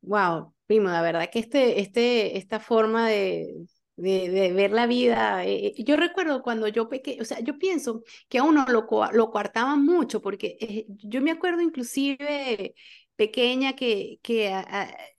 [0.00, 5.74] Wow, primo, la verdad que este, este, esta forma de, de, ver la vida, eh,
[5.76, 9.30] eh, yo recuerdo cuando yo pequeño, o sea, yo pienso que a uno lo, lo
[9.30, 12.74] coartaban mucho, porque eh, yo me acuerdo inclusive
[13.16, 14.52] pequeña que, que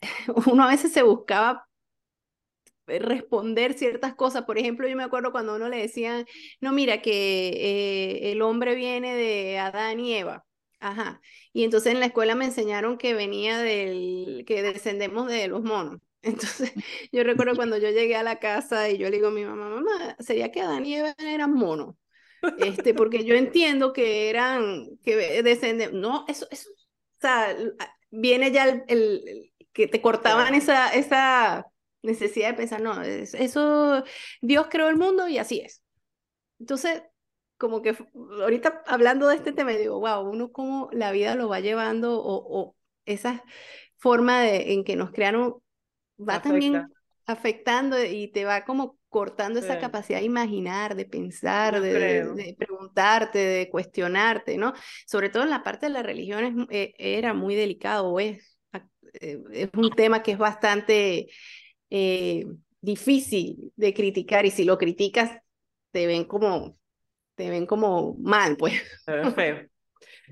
[0.47, 1.67] uno a veces se buscaba
[2.87, 4.43] responder ciertas cosas.
[4.45, 6.25] Por ejemplo, yo me acuerdo cuando uno le decían,
[6.61, 10.45] no, mira, que el hombre viene de Adán y Eva.
[10.79, 11.21] Ajá.
[11.53, 15.99] Y entonces en la escuela me enseñaron que venía del, que descendemos de los monos.
[16.27, 16.73] Entonces
[17.11, 19.69] yo recuerdo cuando yo llegué a la casa y yo le digo a mi mamá,
[19.69, 21.95] mamá, ¿sería que Adán y Eva eran monos?
[22.59, 27.55] Este, porque yo entiendo que eran, que descenden, no, eso, eso, o sea,
[28.11, 31.65] viene ya el, el que te cortaban esa, esa
[32.03, 34.03] necesidad de pensar, no, eso,
[34.41, 35.83] Dios creó el mundo y así es.
[36.59, 37.03] Entonces,
[37.57, 37.95] como que
[38.41, 42.75] ahorita hablando de este tema, digo, wow, uno cómo la vida lo va llevando o,
[43.05, 43.43] esa
[43.95, 45.61] forma de, en que nos crearon
[46.17, 46.87] va también
[47.25, 53.69] afectando y te va como cortando esa capacidad de imaginar, de pensar, de, preguntarte, de
[53.69, 54.73] cuestionarte, ¿no?
[55.05, 58.57] Sobre todo en la parte de la religión eh, era muy delicado es,
[59.13, 61.27] eh, es un tema que es bastante
[61.89, 62.45] eh,
[62.81, 65.31] difícil de criticar y si lo criticas
[65.91, 66.77] te ven como
[67.35, 68.81] te ven como mal, pues.
[69.35, 69.67] feo.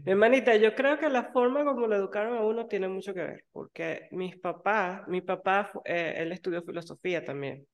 [0.04, 3.46] Hermanita, yo creo que la forma como lo educaron a uno tiene mucho que ver,
[3.52, 7.66] porque mis papás, mi papá, eh, él estudió filosofía también.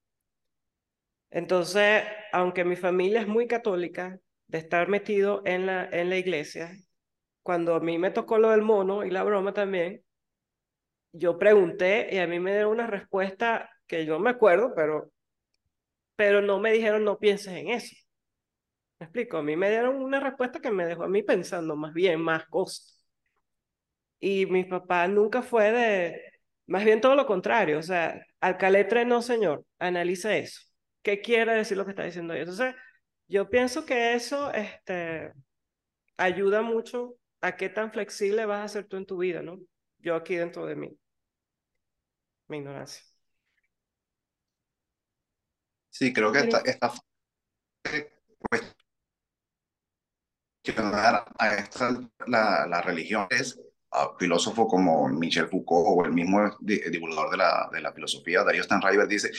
[1.32, 6.72] Entonces, aunque mi familia es muy católica, de estar metido en la, en la iglesia,
[7.44, 10.04] cuando a mí me tocó lo del mono y la broma también,
[11.14, 15.12] yo pregunté y a mí me dieron una respuesta que yo me acuerdo, pero,
[16.16, 17.96] pero no me dijeron no pienses en eso.
[19.02, 19.38] ¿Me explico?
[19.38, 22.46] A mí me dieron una respuesta que me dejó a mí pensando más bien, más
[22.46, 23.04] cosas.
[24.20, 26.22] Y mi papá nunca fue de,
[26.68, 30.62] más bien todo lo contrario, o sea, al caletre no, señor, analice eso.
[31.02, 32.42] ¿Qué quiere decir lo que está diciendo ahí?
[32.42, 32.76] Entonces,
[33.28, 35.34] yo pienso que eso este,
[36.18, 39.58] ayuda mucho a qué tan flexible vas a ser tú en tu vida, ¿no?
[39.98, 40.96] Yo aquí dentro de mí.
[42.50, 43.04] Mi ignorancia.
[45.90, 46.94] Sí, creo que esta
[51.40, 53.60] a esta, la, la religión es
[53.92, 58.64] a filósofos como Michel Foucault o el mismo divulgador de la, de la filosofía, Darío
[58.64, 59.32] Stanriver, dice,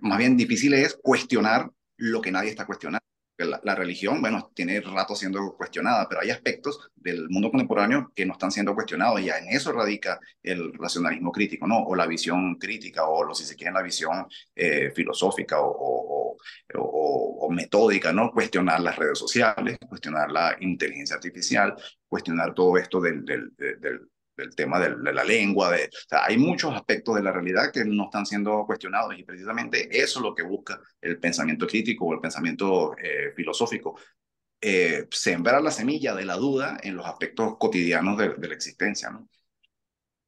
[0.00, 3.05] más bien difícil es cuestionar lo que nadie está cuestionando.
[3.38, 8.24] La, la, religión, bueno, tiene rato siendo cuestionada, pero hay aspectos del mundo contemporáneo que
[8.24, 11.82] no están siendo cuestionados y en eso radica el racionalismo crítico, ¿no?
[11.82, 16.36] O la visión crítica, o lo, si se quiere, la visión eh, filosófica o, o,
[16.74, 18.30] o, metódica, ¿no?
[18.32, 21.74] Cuestionar las redes sociales, cuestionar la inteligencia artificial,
[22.08, 23.52] cuestionar todo esto del
[24.36, 27.84] del tema de, la lengua, de, o sea, hay muchos aspectos de la realidad que
[27.84, 32.14] no están siendo cuestionados y precisamente eso es lo que busca el pensamiento crítico o
[32.14, 33.98] el pensamiento eh, filosófico,
[34.60, 39.28] eh, sembrar la semilla de la duda en los aspectos cotidianos de, la existencia, ¿no?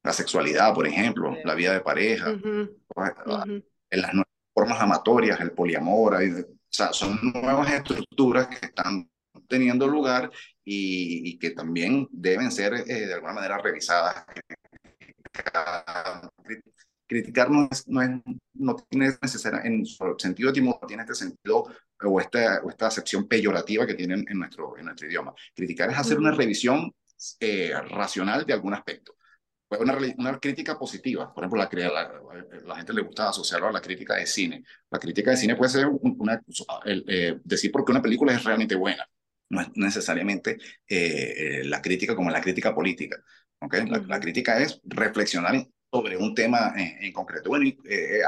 [0.03, 6.15] La sexualidad, por ejemplo, la vida de pareja, en las nuevas formas amatorias, el poliamor,
[6.15, 9.09] o sea, son nuevas estructuras que están
[9.47, 10.31] teniendo lugar
[10.71, 14.25] y, que también deben ser eh, de alguna manera revisadas.
[17.07, 18.09] Criticar no, es, no, es,
[18.53, 21.65] no tiene necesaria, en su sentido no tiene este sentido
[22.03, 25.33] o esta, o esta acepción peyorativa que tienen en nuestro, en nuestro idioma.
[25.55, 26.93] Criticar es hacer una revisión
[27.39, 29.15] eh, racional de algún aspecto.
[29.71, 31.33] una, una crítica positiva.
[31.33, 34.63] Por ejemplo, la, la, la, gente le gusta asociarlo a la crítica de cine.
[34.91, 36.39] La crítica de cine puede ser una,
[36.85, 39.03] el, eh, decir por qué una película es realmente buena.
[39.49, 40.57] No es necesariamente
[40.87, 43.17] eh, la crítica como la crítica política.
[43.59, 43.85] ¿okay?
[43.87, 47.49] La, crítica es reflexionar sobre un tema en, concreto.
[47.49, 47.77] Bueno, y,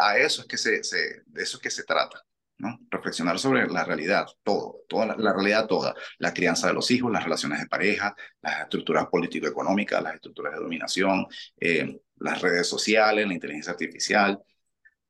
[0.02, 2.24] a eso es que se, se, de eso es que se trata.
[2.62, 2.80] ¿no?
[2.90, 7.24] Reflexionar sobre la realidad, todo, toda la, realidad toda, la crianza de los hijos, las
[7.24, 11.26] relaciones de pareja, las estructuras político-económicas, las estructuras de dominación,
[11.60, 14.40] eh, las redes sociales, la inteligencia artificial,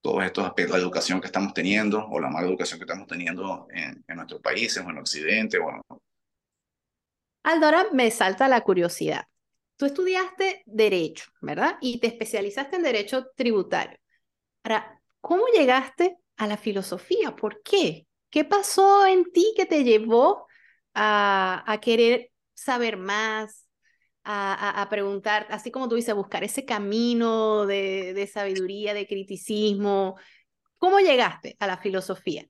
[0.01, 3.67] todos estos aspectos, la educación que estamos teniendo o la mala educación que estamos teniendo
[3.71, 5.59] en, en nuestros países o en Occidente.
[5.59, 5.81] Bueno.
[7.43, 9.25] Aldora, me salta la curiosidad.
[9.77, 11.77] Tú estudiaste Derecho, ¿verdad?
[11.81, 13.97] Y te especializaste en Derecho Tributario.
[14.63, 17.35] Ahora, ¿cómo llegaste a la filosofía.
[17.35, 18.07] ¿Por qué?
[18.31, 20.47] ¿Qué pasó en ti que te llevó
[20.95, 23.60] a, a querer saber más,
[24.23, 30.17] a, preguntar, así como tú dices, buscar ese camino de, sabiduría, de criticismo?
[30.77, 32.45] ¿Cómo llegaste a la filosofía?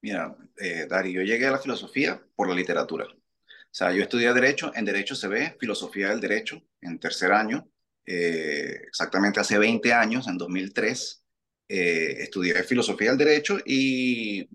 [0.00, 3.06] Mira, eh, Dari, yo llegué a la filosofía por la literatura.
[3.06, 7.70] O sea, yo estudié Derecho, en Derecho se ve Filosofía del Derecho, en tercer año,
[8.04, 11.22] eh, exactamente hace 20 años, en 2003,
[11.68, 14.46] eh, estudié filosofía del derecho y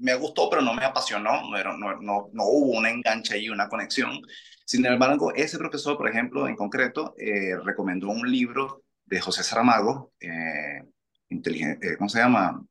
[0.00, 3.68] me gustó, pero no me apasionó, no, no, no, no hubo una engancha y una
[3.68, 4.20] conexión.
[4.68, 10.12] Sin embargo, ese profesor, por ejemplo, en concreto, eh, recomendó un libro de José Saramago,
[10.20, 10.82] eh,
[11.30, 12.62] inteligente, ¿cómo se llama?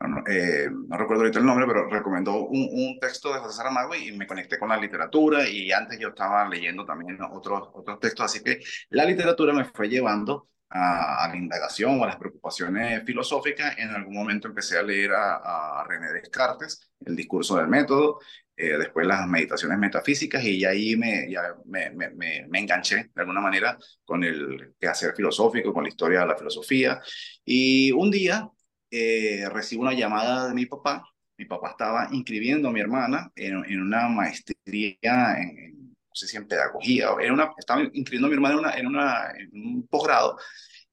[0.00, 4.10] No, no, recuerdo ahorita el nombre, pero recomendó un, un, texto de José Saramago y
[4.10, 8.42] me conecté con la literatura y antes yo estaba leyendo también otros, otros textos, así
[8.42, 13.90] que la literatura me fue llevando a, la indagación o a las preocupaciones filosóficas, en
[13.90, 18.20] algún momento empecé a leer a, René Descartes, el discurso del método,
[18.56, 23.40] eh, después las meditaciones metafísicas y ahí me, ya me, me, me, enganché de alguna
[23.40, 27.00] manera con el quehacer filosófico, con la historia de la filosofía.
[27.44, 28.48] Y un día
[28.90, 31.04] eh, recibo una llamada de mi papá.
[31.38, 35.79] Mi papá estaba inscribiendo a mi hermana en, en una maestría en no
[36.20, 39.30] sé si en pedagogía, era una, estaba inscribiendo a mi hermana en, una, en, una,
[39.36, 40.36] en un posgrado,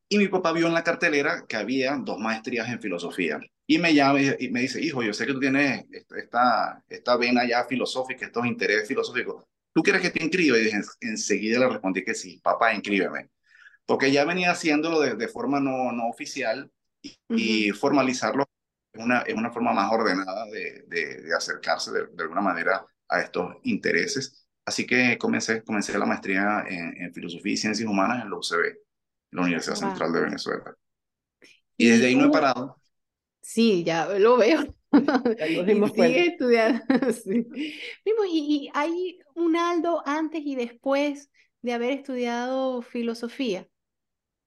[0.10, 3.40] y mi papá vio en la cartelera que había dos maestrías en filosofía.
[3.66, 5.84] Y me llama y me dice, hijo, yo sé que tú tienes
[6.16, 9.44] esta, esta vena ya filosófica, estos intereses filosóficos.
[9.74, 10.58] ¿Tú quieres que te inscriba?
[10.58, 13.30] Y dije, enseguida le respondí que sí, papá, inscríbeme.
[13.86, 16.72] Porque ya venía haciéndolo de, de forma no, no oficial
[17.30, 18.46] y, formalizarlo
[18.94, 23.22] es una, es una forma más ordenada de, de, de acercarse de, alguna manera a
[23.22, 24.47] estos intereses.
[24.68, 28.78] Así que comencé, comencé la maestría en, Filosofía y Ciencias Humanas en la UCB,
[29.32, 30.76] la Universidad Central de Venezuela.
[31.78, 32.76] Y desde ahí no he parado.
[33.42, 34.76] Sí, ya lo veo.
[34.92, 36.84] y sigue estudiando.
[37.24, 37.48] sí.
[38.30, 43.66] ¿y, hay un Aldo antes y después de haber estudiado filosofía?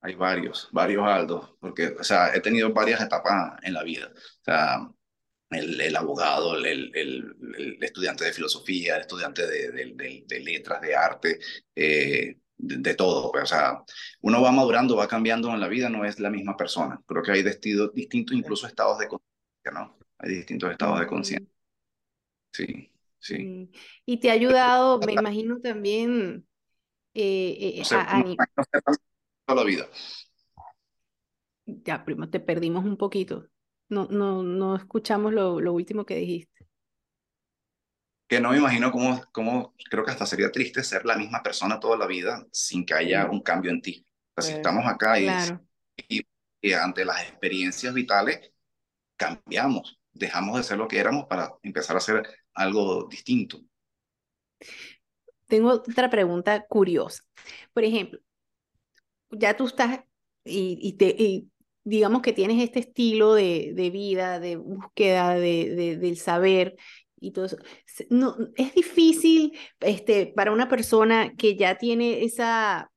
[0.03, 4.13] Hay varios, varios Aldos, porque, o sea, he tenido varias etapas en la vida.
[4.15, 4.87] O sea,
[5.51, 11.39] el, abogado, el, el, estudiante de filosofía, el estudiante de, de letras, de arte,
[11.75, 13.33] eh, de, todo.
[13.33, 13.83] Pues, o sea,
[14.21, 17.01] uno va madurando, va cambiando en la vida, no es la misma persona.
[17.07, 19.99] Creo que hay distintos, distintos incluso estados de conciencia, ¿no?
[20.19, 21.55] Hay distintos estados de conciencia.
[22.53, 23.71] Sí, sí.
[24.07, 26.47] Y te ha ayudado, me imagino también,
[27.15, 28.25] eh, eh a,
[29.47, 29.89] toda la vida.
[31.65, 33.49] Ya, primo, te perdimos un poquito.
[33.91, 36.67] No, no, no escuchamos lo, lo último que dijiste.
[38.29, 41.81] Que no me imagino cómo, cómo, creo que hasta sería triste ser la misma persona
[41.81, 44.07] toda la vida sin que haya un cambio en ti.
[44.39, 46.25] Si estamos acá y,
[46.63, 48.53] y, ante las experiencias vitales,
[49.17, 52.23] cambiamos, dejamos de ser lo que éramos para empezar a hacer
[52.55, 53.61] algo distinto.
[55.47, 57.25] Tengo otra pregunta curiosa.
[57.73, 58.21] Por ejemplo,
[59.33, 60.01] ya tú estás
[60.45, 61.51] y, y, te, y
[61.91, 66.77] digamos que tienes este estilo de, de vida, de búsqueda de, del saber
[67.19, 67.57] y todo eso.
[68.09, 72.93] No, es difícil este, para una persona que ya tiene esa,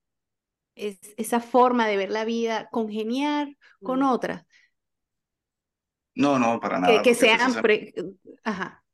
[0.76, 3.48] es, esa forma de ver la vida congeniar
[3.82, 4.10] con mm.
[4.10, 4.44] otras.
[6.14, 7.02] No, no, para nada.
[7.02, 7.40] Que, sean...
[8.44, 8.84] Ajá.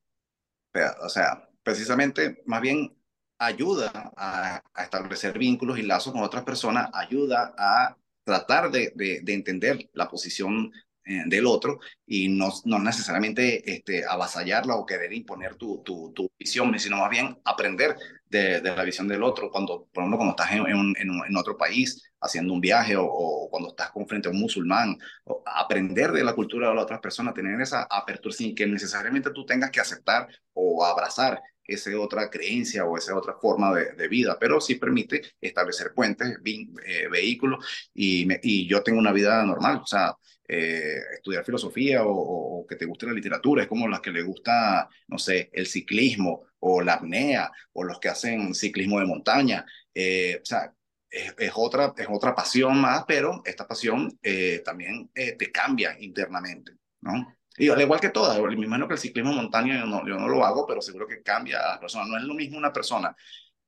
[1.03, 2.97] O sea, precisamente, más bien
[3.39, 9.33] ayuda a, a, establecer vínculos y lazos con otras personas, ayuda a tratar de, de,
[9.33, 10.73] entender la posición
[11.05, 16.31] eh, del otro y no, no necesariamente este, avasallarla o querer imponer tu, tu, tu
[16.39, 17.97] visión, sino más bien aprender
[18.29, 19.51] de, la visión del otro.
[19.51, 23.71] Cuando, por ejemplo, cuando estás en, en, en otro país haciendo un viaje o, cuando
[23.71, 24.99] estás frente a un musulmán,
[25.47, 29.45] aprender de la cultura de las otras personas, tener esa apertura sin que necesariamente tú
[29.45, 31.41] tengas que aceptar o abrazar
[31.73, 36.39] esa otra creencia o esa otra forma de, vida, pero sí permite establecer puentes,
[36.85, 37.65] eh, vehículos
[37.95, 40.15] y, y yo tengo una vida normal, o sea,
[40.53, 44.89] eh, estudiar filosofía o, que te guste la literatura, es como las que le gusta,
[45.07, 49.65] no sé, el ciclismo o la apnea o los que hacen ciclismo de montaña.
[49.95, 50.75] Eh, o sea,
[51.09, 57.37] es, otra, es otra pasión más, pero esta pasión eh, también te cambia internamente, ¿no?
[57.61, 60.17] Y al igual que todas, me imagino que el ciclismo de montaña yo no, yo
[60.17, 62.09] no lo hago, pero seguro que cambia a las personas.
[62.09, 63.15] No es lo mismo una persona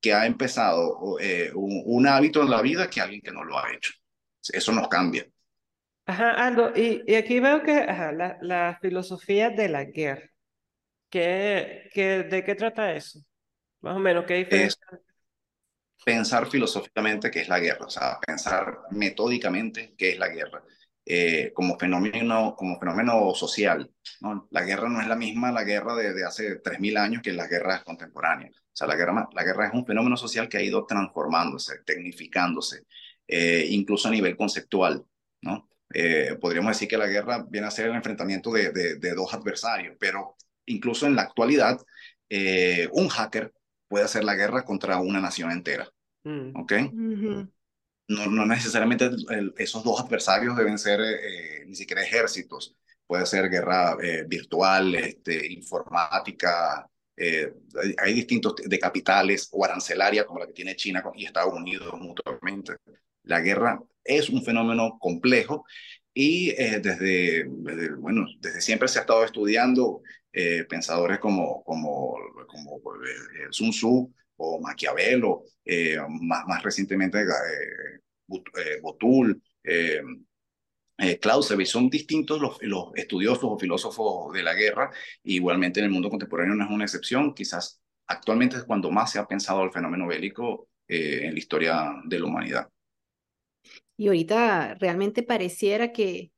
[0.01, 3.73] que ha empezado un, un hábito en la vida que alguien que no lo ha
[3.73, 3.93] hecho.
[4.53, 5.27] Eso nos cambia.
[6.07, 10.29] Ajá, Aldo, y, y aquí veo que ajá, la, la filosofía de la guerra,
[11.11, 13.21] ¿qué, qué, ¿de qué trata eso?
[13.83, 14.79] Más o menos, ¿qué diferencia?
[15.99, 20.63] Es pensar filosóficamente qué es la guerra, o sea, pensar metódicamente qué es la guerra.
[21.05, 23.91] Eh, como, fenómeno, como fenómeno social.
[24.21, 24.47] ¿no?
[24.51, 27.49] La guerra no es la misma la guerra de, de hace 3.000 años que las
[27.49, 28.63] guerras contemporáneas.
[28.73, 32.87] O sea, la guerra, la guerra es un fenómeno social que ha ido transformándose, tecnificándose,
[33.29, 35.05] eh, incluso a nivel conceptual.
[35.43, 35.69] ¿no?
[35.93, 39.97] Eh, podríamos decir que la guerra viene a ser el enfrentamiento de, de, dos adversarios,
[39.99, 40.37] pero
[40.67, 41.79] incluso en la actualidad,
[42.31, 43.53] eh, un hacker
[43.89, 45.87] puede hacer la guerra contra una nación entera.
[46.25, 46.57] Mm.
[46.57, 46.73] ¿Ok?
[48.29, 49.11] No, necesariamente
[49.57, 52.77] esos dos adversarios deben ser eh, ni siquiera ejércitos.
[53.07, 53.97] Puede ser guerra
[54.27, 56.89] virtual, este, informática,
[57.19, 61.93] hay, hay, distintos de capitales o arancelaria como la que tiene China y Estados Unidos
[62.01, 62.77] mutuamente.
[63.25, 65.65] La guerra es un fenómeno complejo
[66.15, 70.03] y eh, desde, bueno, desde siempre se ha estado estudiando
[70.33, 72.15] eh, pensadores como, como,
[72.47, 74.13] como eh, Sun Tzu
[74.61, 75.45] Maquiavelo,
[76.21, 77.25] más, más recientemente
[78.83, 79.43] Botul,
[81.21, 84.91] Clausewitz, son distintos los, los estudiosos o filósofos de la guerra,
[85.25, 89.19] igualmente en el mundo contemporáneo no es una excepción, quizás actualmente es cuando más se
[89.19, 92.69] ha pensado el fenómeno bélico en la historia de la humanidad.
[93.97, 96.32] Y ahorita realmente pareciera que,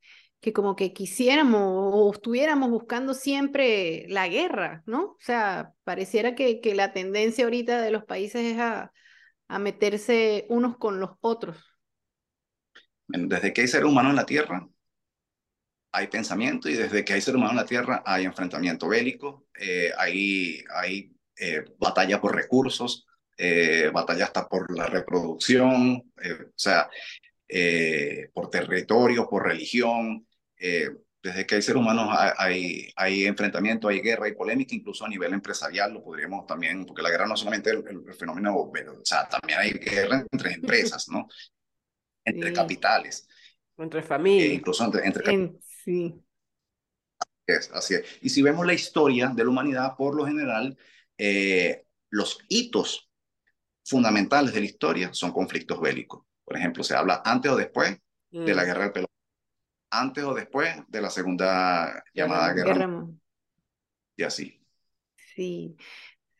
[0.44, 5.12] que como que quisiéramos o estuviéramos buscando siempre la guerra, ¿no?
[5.12, 8.92] O sea, pareciera que, que la tendencia ahorita de los países es a,
[9.48, 11.56] a meterse unos con los otros.
[13.06, 14.68] Desde que hay ser humano en la Tierra,
[15.92, 19.92] hay pensamiento y desde que hay ser humano en la Tierra hay enfrentamiento bélico, eh,
[19.96, 23.06] hay, hay eh, batalla por recursos,
[23.38, 26.90] eh, batalla hasta por la reproducción, o sea,
[27.48, 30.26] eh, por territorio, por religión.
[30.58, 30.88] Eh,
[31.22, 35.32] desde que hay seres humanos hay, hay enfrentamiento, hay guerra, hay polémica, incluso a nivel
[35.32, 38.72] empresarial lo podríamos también, porque la guerra no solamente es el, fenómeno, o
[39.04, 41.26] sea, también hay guerra entre empresas, ¿no?
[42.24, 43.26] Entre capitales.
[43.78, 44.50] Entre familias.
[44.50, 45.52] Eh, incluso entre, entre
[45.82, 46.14] Sí.
[47.46, 48.04] Es, así es.
[48.22, 50.76] Y si vemos la historia de la humanidad, por lo general,
[52.10, 53.10] los hitos
[53.84, 56.24] fundamentales de la historia son conflictos bélicos.
[56.44, 57.98] Por ejemplo, se habla antes o después
[58.30, 58.66] de la mm.
[58.66, 59.13] guerra del pelotón,
[60.00, 63.06] antes o después de la segunda llamada guerra.
[64.16, 64.60] Y así.
[65.34, 65.76] Sí,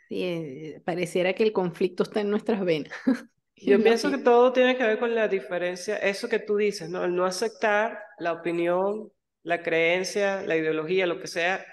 [0.09, 2.93] sí, eh, pareciera que el conflicto está en nuestras venas.
[3.57, 7.05] Yo pienso que todo tiene que ver con la diferencia, eso que tú dices, ¿no?
[7.05, 9.11] El no aceptar la opinión,
[9.43, 11.65] la creencia, la ideología, lo que sea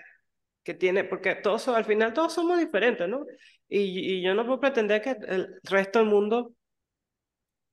[0.64, 3.26] que tiene, porque todos al final todos somos diferentes, ¿no?
[3.68, 6.54] Y, y yo no puedo pretender que el resto del mundo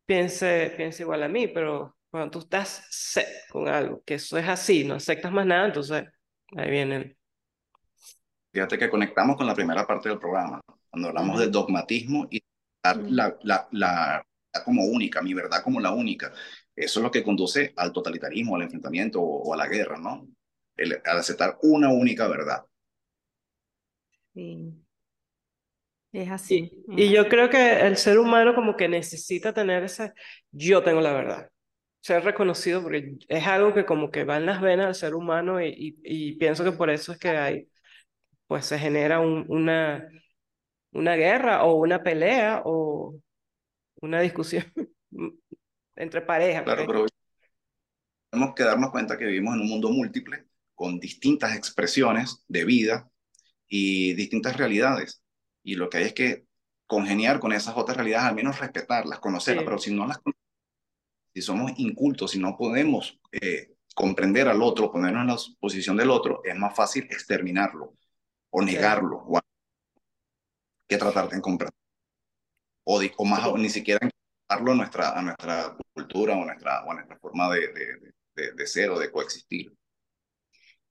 [0.06, 4.48] piense, piense igual a mí, pero cuando tú estás set con algo, que eso es
[4.48, 6.04] así, no aceptas más nada, entonces
[6.56, 7.16] ahí vienen.
[8.52, 10.60] Fíjate que conectamos con la primera parte del programa,
[10.90, 12.42] cuando hablamos de dogmatismo y
[12.82, 14.26] la, la, la,
[14.64, 16.32] como única, mi verdad como la única.
[16.74, 20.28] Eso es lo que conduce al totalitarismo, al enfrentamiento o, a la guerra, ¿no?
[20.76, 22.64] El, al aceptar una única verdad.
[24.34, 24.74] Sí.
[26.12, 26.84] Es así.
[26.88, 30.12] Y, yo creo que el ser humano como que necesita tener ese,
[30.50, 31.50] yo tengo la verdad,
[32.00, 35.60] ser reconocido, porque es algo que como que va en las venas del ser humano
[35.60, 37.68] y, y, pienso que por eso es que hay,
[38.46, 40.08] pues se genera un, una,
[40.92, 43.18] una guerra o una pelea o
[44.00, 44.64] una discusión
[45.96, 46.64] entre parejas.
[46.64, 47.06] Claro, pero
[48.30, 53.10] tenemos que darnos cuenta que vivimos en un mundo múltiple con distintas expresiones de vida
[53.66, 55.22] y distintas realidades
[55.62, 56.46] y lo que hay es que
[56.86, 60.18] congeniar con esas otras realidades, al menos respetarlas, conocerlas, pero si no las
[61.32, 66.10] si somos incultos, si no podemos eh, comprender al otro, ponernos en la posición del
[66.10, 67.94] otro, es más fácil exterminarlo
[68.50, 69.24] o negarlo
[70.88, 71.74] que tratar de comprender.
[72.84, 74.08] O, o más ni siquiera
[74.48, 78.52] darlo a nuestra, a nuestra cultura o a nuestra, o nuestra forma de, de, de,
[78.52, 79.72] de ser o de coexistir.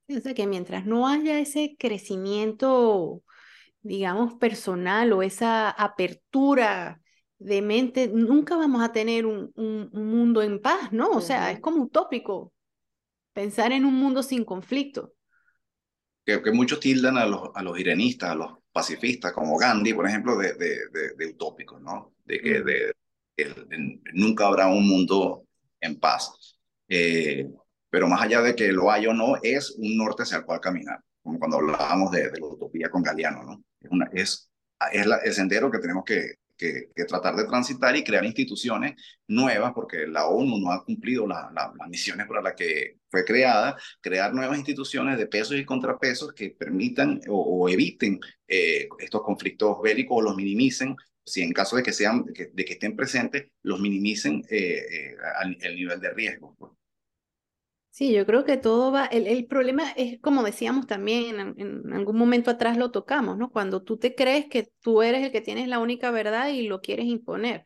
[0.08, 3.22] O sea que mientras no haya ese crecimiento
[3.80, 7.00] digamos, personal o esa apertura
[7.38, 11.10] de mente, nunca vamos a tener un, un, mundo en paz, ¿no?
[11.10, 12.52] O sea, es como utópico
[13.32, 15.14] pensar en un mundo sin conflicto.
[16.24, 20.06] Que, que muchos tildan a los, a los irenistas, a los pacifistas, como Gandhi, por
[20.06, 20.78] ejemplo, de, de,
[21.16, 22.14] de, utópicos, ¿no?
[22.24, 22.92] De que de,
[24.12, 25.44] nunca habrá un mundo
[25.80, 26.58] en paz.
[26.88, 27.48] Eh,
[27.88, 30.60] pero más allá de que lo haya o no, es un norte hacia el cual
[30.60, 33.64] caminar, como cuando hablábamos de, la utopía con Galeano, ¿no?
[33.80, 34.50] Es, una, es,
[34.92, 38.94] es la, el sendero que tenemos que, que, tratar de transitar y crear instituciones
[39.26, 41.48] nuevas, porque la ONU no ha cumplido las
[41.88, 47.20] misiones para las que fue creada, crear nuevas instituciones de pesos y contrapesos que permitan
[47.28, 52.24] o, eviten eh, estos conflictos bélicos o los minimicen, si en caso de que, sean,
[52.24, 55.16] de que, estén presentes, los minimicen eh, eh,
[55.60, 56.56] el nivel de riesgo.
[57.98, 61.92] Sí, yo creo que todo va, el, el problema es, como decíamos también, en, en,
[61.92, 63.50] algún momento atrás lo tocamos, ¿no?
[63.50, 66.80] Cuando tú te crees que tú eres el que tienes la única verdad y lo
[66.80, 67.64] quieres imponer.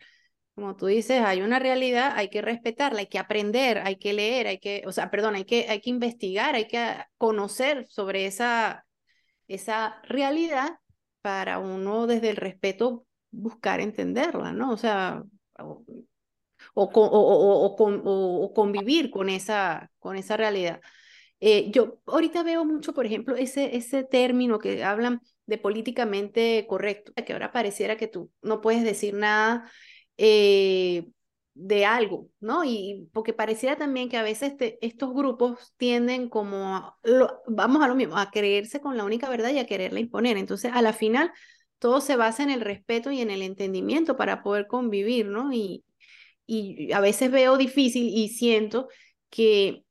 [0.54, 4.46] Como tú dices, hay una realidad, hay que respetarla, hay que aprender, hay que leer,
[4.46, 8.86] hay que, o sea, perdón, hay que, hay que investigar, hay que conocer sobre esa,
[9.48, 10.78] esa realidad
[11.20, 14.72] para uno desde el respeto buscar entenderla, ¿no?
[14.72, 15.24] O sea,
[16.74, 20.80] o, o, o, convivir con esa, con esa realidad.
[21.40, 27.12] Eh, yo ahorita veo mucho, por ejemplo, ese, ese término que hablan de políticamente correcto,
[27.14, 29.70] que ahora pareciera que tú no puedes decir nada
[30.16, 31.08] eh,
[31.54, 32.64] de algo, ¿no?
[32.64, 36.96] Y porque pareciera también que a veces estos grupos tienden como,
[37.48, 40.36] vamos a lo mismo, a creerse con la única verdad y a quererla imponer.
[40.36, 41.32] Entonces, a la final,
[41.78, 45.52] todo se basa en el respeto y en el entendimiento para poder convivir, ¿no?
[45.52, 45.84] Y,
[46.46, 48.88] y a veces veo difícil y siento
[49.30, 49.84] que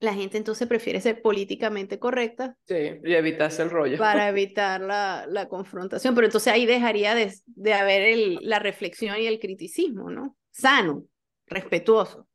[0.00, 2.56] la gente entonces prefiere ser políticamente correcta.
[2.66, 3.98] Sí, y evitarse el rollo.
[3.98, 6.14] Para evitar la, la confrontación.
[6.14, 10.36] Pero entonces ahí dejaría de, de haber el, la reflexión y el criticismo, ¿no?
[10.50, 11.04] Sano,
[11.46, 12.28] respetuoso,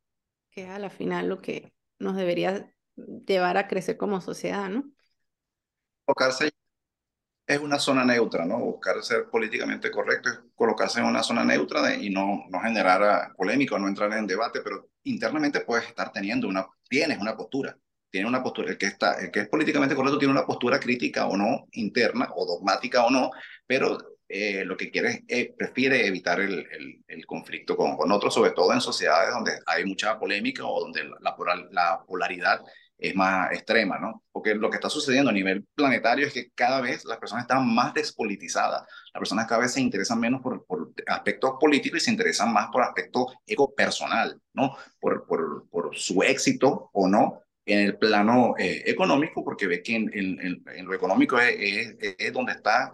[0.51, 2.71] que es a la final lo que nos debería
[3.27, 4.85] llevar a crecer como sociedad, ¿no?
[6.05, 6.51] Tocarse
[7.47, 8.59] es una zona neutra, ¿no?
[8.59, 13.75] Buscar ser políticamente correcto es colocarse en una zona neutra y no, no generar polémica
[13.75, 17.77] o no entrar en debate, pero internamente puedes estar teniendo una, tienes una postura,
[18.09, 21.27] tiene una postura, el que, está, el que es políticamente correcto tiene una postura crítica
[21.27, 23.29] o no, interna o dogmática o no,
[23.67, 26.65] pero eh, lo que quiere es, prefiere evitar el,
[27.07, 31.03] el, conflicto con, con, otros, sobre todo en sociedades donde hay mucha polémica o donde
[31.03, 31.35] la,
[31.71, 32.61] la polaridad
[32.97, 34.23] es más extrema, ¿no?
[34.31, 37.73] Porque lo que está sucediendo a nivel planetario es que cada vez las personas están
[37.73, 38.83] más despolitizadas.
[39.13, 42.67] Las personas cada vez se interesan menos por, por aspectos políticos y se interesan más
[42.71, 44.75] por aspectos ego personal, ¿no?
[44.99, 49.95] Por, por, por su éxito o no en el plano eh, económico, porque ve que
[49.95, 52.91] en, en, lo económico es, es, donde está,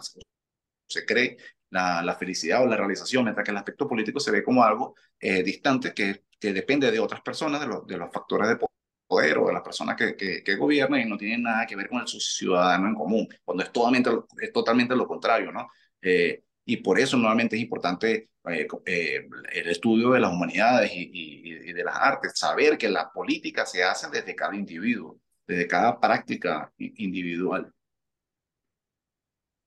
[0.88, 1.38] se cree
[1.70, 4.96] la, la, felicidad o la realización, mientras que el aspecto político se ve como algo
[5.20, 8.81] eh, distante que, que depende de otras personas, de, los de los factores de poder
[9.12, 12.08] o de las personas que, que, gobiernan y no tienen nada que ver con el
[12.08, 14.10] ciudadano en común, cuando es totalmente,
[14.42, 15.68] es totalmente lo contrario, ¿no?
[16.02, 21.10] Eh, y por eso nuevamente es importante eh, eh, el estudio de las humanidades y,
[21.14, 26.00] y, de las artes, saber que la política se hace desde cada individuo, desde cada
[26.00, 27.72] práctica individual.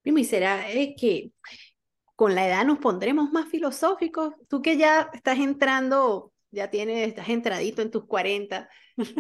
[0.05, 0.65] ¿Y será
[0.99, 1.33] que
[2.15, 4.35] con la edad nos pondremos más filosóficos?
[4.49, 8.69] Tú que ya estás entrando ya tienes, estás entradito en tus 40.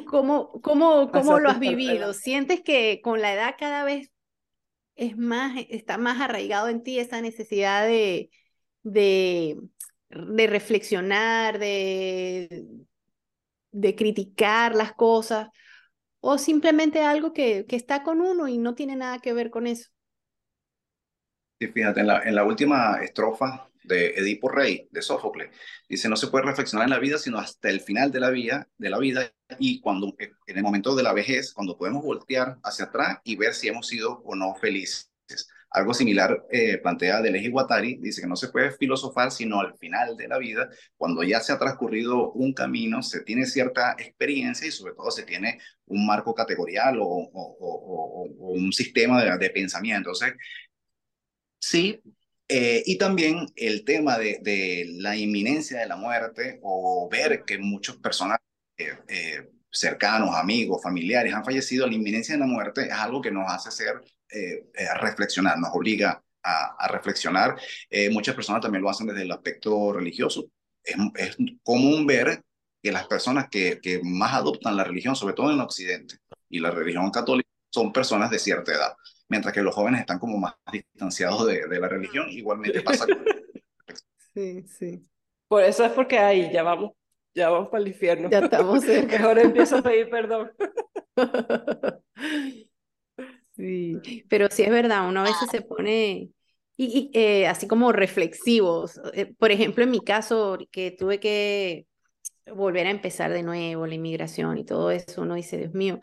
[0.04, 2.14] ¿Cómo, cómo, cómo lo has vivido?
[2.14, 4.10] ¿Sientes que con la edad cada vez
[4.96, 8.30] es más, está más arraigado en ti esa necesidad de,
[8.82, 9.58] de,
[10.10, 12.66] de reflexionar, de,
[13.72, 15.48] de criticar las cosas?
[16.20, 19.66] ¿O simplemente algo que, que está con uno y no tiene nada que ver con
[19.66, 19.90] eso?
[21.60, 25.50] Sí, fíjate, en la, en la última estrofa de Edipo Rey, de Sófocles.
[25.88, 28.68] Dice, no se puede reflexionar en la vida sino hasta el final de la vida,
[28.78, 32.86] de la vida y cuando en el momento de la vejez, cuando podemos voltear hacia
[32.86, 35.10] atrás y ver si hemos sido o no felices.
[35.70, 40.16] Algo similar eh, plantea Deleuze Guattari, dice que no se puede filosofar sino al final
[40.16, 44.70] de la vida, cuando ya se ha transcurrido un camino, se tiene cierta experiencia y
[44.70, 50.10] sobre todo se tiene un marco categorial o, o un sistema de, de pensamiento.
[50.10, 50.34] Entonces,
[51.58, 52.00] sí,
[52.48, 57.58] eh, y también el tema de, de, la inminencia de la muerte o ver que
[57.58, 58.38] muchas personas
[58.76, 63.30] eh, eh, cercanos, amigos, familiares han fallecido, la inminencia de la muerte es algo que
[63.30, 64.00] nos hace ser,
[65.00, 67.56] reflexionar, nos obliga a, a reflexionar.
[68.10, 70.50] muchas personas también lo hacen desde el aspecto religioso.
[70.82, 72.42] Es, es común ver
[72.82, 76.16] que las personas que, que más adoptan la religión, sobre todo en Occidente,
[76.48, 78.94] y la religión católica, son personas de cierta edad
[79.34, 83.18] mientras que los jóvenes están como más distanciados de, de la religión, igualmente pasa con...
[84.32, 85.04] Sí, sí.
[85.48, 86.92] Por eso es porque ahí ya vamos,
[87.34, 88.30] ya vamos para el infierno.
[88.30, 90.52] Ya estamos Mejor empiezo a pedir perdón.
[93.56, 96.30] Sí, pero sí es verdad, uno a veces se pone
[96.76, 99.00] y, eh, así como reflexivos.
[99.12, 101.86] Eh, por ejemplo, en mi caso, que tuve que
[102.46, 106.00] volver a empezar de nuevo la inmigración y todo eso, uno dice, Dios mío,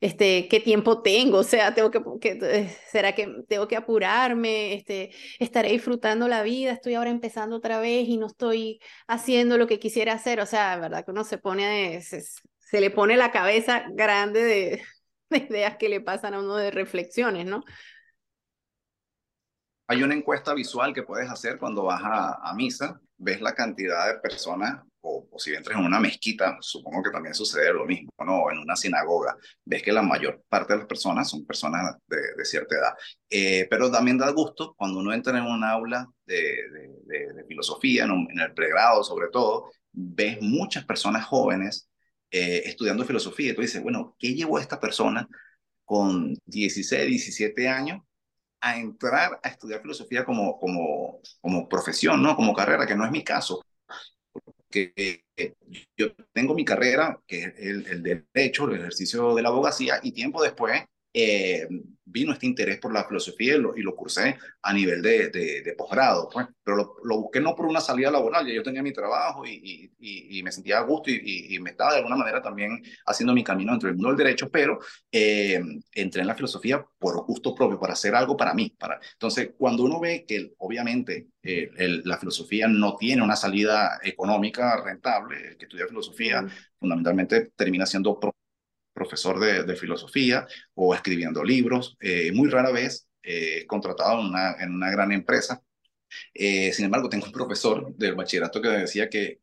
[0.00, 1.38] este, ¿qué tiempo tengo?
[1.38, 4.74] O sea, tengo que, eh, ¿será que tengo que apurarme?
[4.74, 9.66] Este, estaré disfrutando la vida, estoy ahora empezando otra vez y no estoy haciendo lo
[9.66, 10.40] que quisiera hacer.
[10.40, 14.82] O sea, verdad que uno se pone, se, se le pone la cabeza grande de,
[15.30, 17.62] de ideas que le pasan a uno de reflexiones, ¿no?
[19.86, 24.08] Hay una encuesta visual que puedes hacer cuando vas a, a misa, ves la cantidad
[24.08, 28.10] de personas, o, o, si entras en una mezquita, supongo que también sucede lo mismo,
[28.24, 28.50] ¿no?
[28.50, 32.44] En una sinagoga, ves que la mayor parte de las personas son personas de, de
[32.44, 32.94] cierta edad.
[33.30, 36.56] Eh, pero también da gusto cuando uno entra en un aula de,
[37.04, 41.88] de, de filosofía, en, un, en, el pregrado sobre todo, ves muchas personas jóvenes
[42.30, 43.52] eh, estudiando filosofía.
[43.52, 45.28] Y tú dices, bueno, ¿qué llevó a esta persona
[45.84, 48.00] con 16, 17 años
[48.60, 52.34] a entrar a estudiar filosofía como, como, como profesión, ¿no?
[52.34, 53.63] Como carrera, que no es mi caso.
[54.74, 55.54] Porque eh,
[55.96, 60.10] yo tengo mi carrera, que es el, el derecho, el ejercicio de la abogacía, y
[60.10, 61.68] tiempo después eh,
[62.04, 65.62] vino este interés por la filosofía y lo, y lo cursé a nivel de, de,
[65.62, 66.46] de posgrado, pues.
[66.62, 69.90] pero lo, lo, busqué no por una salida laboral, ya yo tenía mi trabajo y,
[69.98, 73.42] y, y me sentía a gusto y, me estaba de alguna manera también haciendo mi
[73.42, 75.60] camino dentro del mundo del derecho, pero eh,
[75.92, 78.74] entré en la filosofía por gusto propio, para hacer algo para mí.
[78.78, 79.00] Para...
[79.12, 84.82] Entonces, cuando uno ve que obviamente eh, el, la filosofía no tiene una salida económica
[84.84, 86.50] rentable, el que estudia filosofía mm.
[86.78, 88.18] fundamentalmente termina siendo
[88.94, 91.96] profesor de, filosofía o escribiendo libros.
[92.00, 95.62] Eh, muy rara vez eh, contratado en una, gran empresa.
[96.32, 99.40] Eh, sin embargo, tengo un profesor del bachillerato que decía que,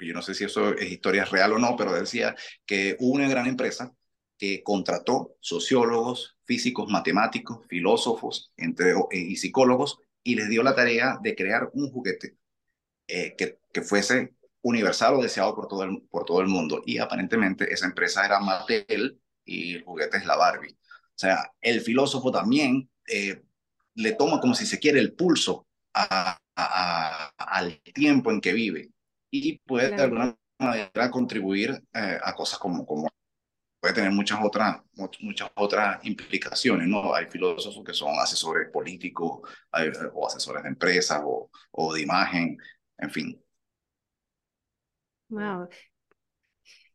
[0.00, 2.34] yo no sé si eso es historia real o no, pero decía
[2.64, 3.92] que hubo una gran empresa
[4.38, 11.34] que contrató sociólogos, físicos, matemáticos, filósofos entre, y psicólogos y les dio la tarea de
[11.34, 12.36] crear un juguete
[13.06, 16.82] que fuese universal o deseado por todo, el, por todo el mundo.
[16.84, 20.72] Y aparentemente esa empresa era Mattel y el juguete es la Barbie.
[20.72, 23.42] O sea, el filósofo también eh,
[23.94, 28.52] le toma como si se quiere el pulso a, a, a, al tiempo en que
[28.52, 28.90] vive
[29.30, 29.96] y puede claro.
[29.96, 33.08] de alguna manera contribuir eh, a cosas como, como
[33.80, 34.80] puede tener muchas otras,
[35.20, 37.14] muchas otras implicaciones, ¿no?
[37.14, 39.40] Hay filósofos que son asesores políticos
[39.70, 42.58] hay, o asesores de empresas o, o de imagen,
[42.98, 43.44] en fin.
[45.28, 45.68] Wow.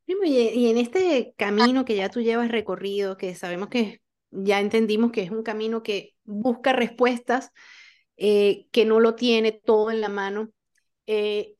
[0.05, 5.21] Y en este camino que ya tú llevas recorrido, que sabemos que ya entendimos que
[5.23, 7.51] es un camino que busca respuestas,
[8.17, 10.49] eh, que no lo tiene todo en la mano.
[11.07, 11.55] Eh,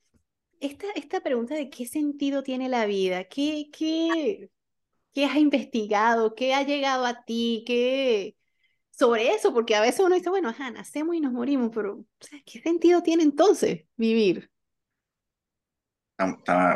[0.59, 4.49] esta, esta pregunta de qué sentido tiene la vida, qué, qué,
[5.13, 8.35] qué has investigado, qué ha llegado a ti, qué
[8.91, 12.05] sobre eso, porque a veces uno dice, bueno, ajá, nacemos y nos morimos, pero
[12.45, 14.52] ¿qué sentido tiene entonces vivir?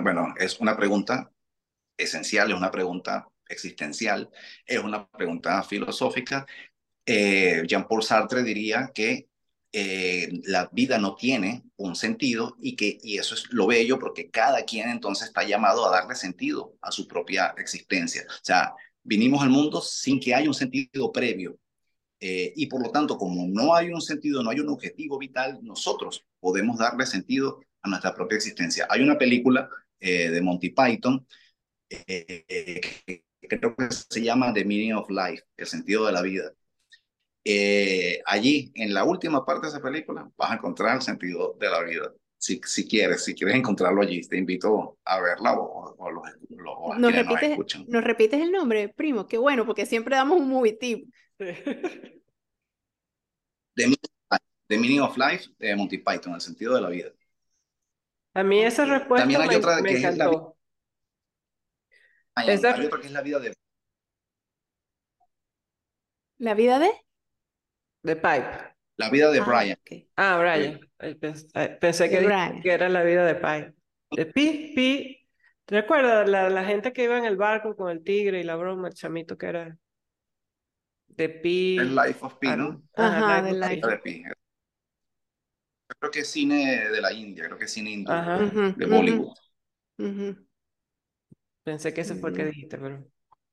[0.02, 1.32] Bueno, es una pregunta
[1.98, 4.30] esencial, es una pregunta existencial,
[4.66, 6.46] es una pregunta filosófica.
[7.06, 9.30] Eh, Jean-Paul Sartre diría que
[9.72, 14.30] eh, la vida no tiene un sentido y que y eso es lo bello porque
[14.30, 18.26] cada quien entonces está llamado a darle sentido a su propia existencia.
[18.28, 18.74] O sea,
[19.04, 21.60] vinimos al mundo sin que haya un sentido previo.
[22.20, 25.60] Eh, y por lo tanto, como no hay un sentido, no hay un objetivo vital,
[25.62, 28.88] nosotros podemos darle sentido a nuestra propia existencia.
[28.90, 29.70] Hay una película
[30.00, 31.26] eh, de Monty Python
[31.90, 32.46] eh,
[33.48, 36.52] que creo que se llama The Meaning of Life, el sentido de la vida.
[37.44, 41.70] Eh, allí, en la última parte de esa película, vas a encontrar el sentido de
[41.70, 42.12] la vida.
[42.38, 46.76] Si, si quieres, si quieres encontrarlo allí, te invito a verla o, o los, los
[46.78, 49.28] o ¿Nos, repites, nos, ¿Nos repites el nombre, primo?
[49.28, 51.10] Qué bueno, porque siempre damos un movie tip.
[51.38, 51.56] The,
[54.68, 57.12] The Meaning of Life de Monty Python, el sentido de la vida.
[58.38, 60.58] A mí esa respuesta También hay me, otra me que es la, encantó.
[62.36, 63.54] hay, Esa- hay otra que es la vida de
[66.38, 66.90] ¿La vida de?
[68.04, 68.48] De Pipe.
[68.98, 69.78] la vida de Ah, Brian.
[70.16, 70.80] Ah, Brian.
[71.80, 72.62] Pensé que, Brian.
[72.64, 73.74] era la vida de Pipe.
[74.12, 75.30] De Pi, Pi.
[75.66, 78.56] ¿Te recuerdas la, la gente que iba en el barco con el tigre y la
[78.56, 79.78] broma, el chamito que era
[81.08, 81.78] de Pi?
[81.80, 82.82] El Life of Pi, ah, ¿no?
[82.96, 84.24] Ajá, Life of Life Pi
[86.00, 89.38] creo que es cine de la India, creo que es cine indio, de, Bollywood.
[91.64, 92.48] Pensé que eso fue lo que mm.
[92.48, 93.06] dijiste, pero...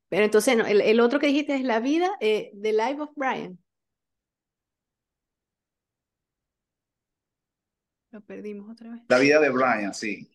[0.08, 3.10] Pero entonces, no, el, el, otro que dijiste es La vida, eh, The Life of
[3.16, 3.58] Brian.
[8.12, 9.02] Lo perdimos otra vez.
[9.08, 10.30] La vida de Brian, sí.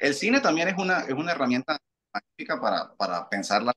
[0.00, 1.78] El cine también es una, es una herramienta
[2.12, 3.72] magnífica para, para pensar la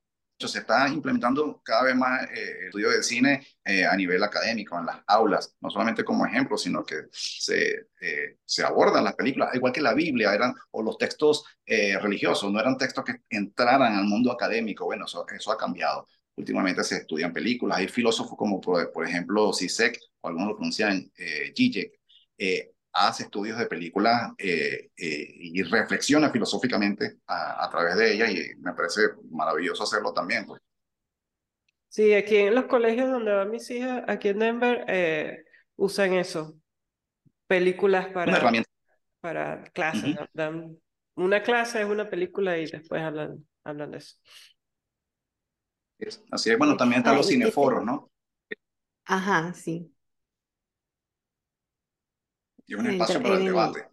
[0.48, 4.86] se está implementando cada vez más eh, estudio de cine eh, a nivel académico, en
[4.86, 9.80] las aulas, no solamente como ejemplo, sino que se, eh, abordan las películas, igual que
[9.80, 14.32] la Biblia, eran, o los textos eh, religiosos, no eran textos que entraran al mundo
[14.32, 16.06] académico, bueno, eso, ha cambiado.
[16.36, 21.10] Últimamente se estudian películas, hay filósofos como por, por ejemplo Zizek, o algunos lo pronuncian
[21.54, 21.92] Zizek,
[22.92, 28.56] hace estudios de películas eh, eh, y reflexiona filosóficamente a, a, través de ellas y
[28.60, 30.46] me parece maravilloso hacerlo también.
[30.46, 30.60] Pues.
[31.88, 35.44] Sí, aquí en los colegios donde van mis hijas, aquí en Denver, eh,
[35.76, 36.54] usan eso,
[37.46, 38.70] películas para, Una herramienta.
[39.20, 40.14] para clases.
[40.14, 40.20] Ujú.
[40.20, 40.26] ¿no?
[40.32, 40.78] Dan
[41.16, 44.16] una clase es una película y después hablan, hablan de eso.
[46.30, 48.10] Así es, bueno, también están Ah, los cineforos, ¿no?
[49.04, 49.92] Ajá, sí.
[52.70, 53.84] Y es un espacio para el debate.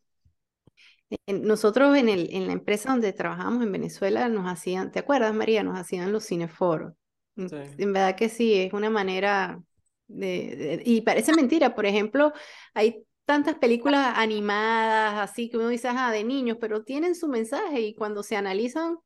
[1.28, 5.64] Nosotros en el, en la empresa donde trabajamos en Venezuela nos hacían, ¿te acuerdas, María?
[5.64, 6.94] Nos hacían los cineforos.
[7.38, 7.56] En- Sí.
[7.78, 9.62] En verdad que sí, es una manera
[10.08, 12.34] de, de- y parece mentira, por ejemplo,
[12.74, 17.82] hay tantas películas animadas así que uno dice, ajá, de niños, pero tienen su mensaje
[17.82, 18.98] y cuando se analizan,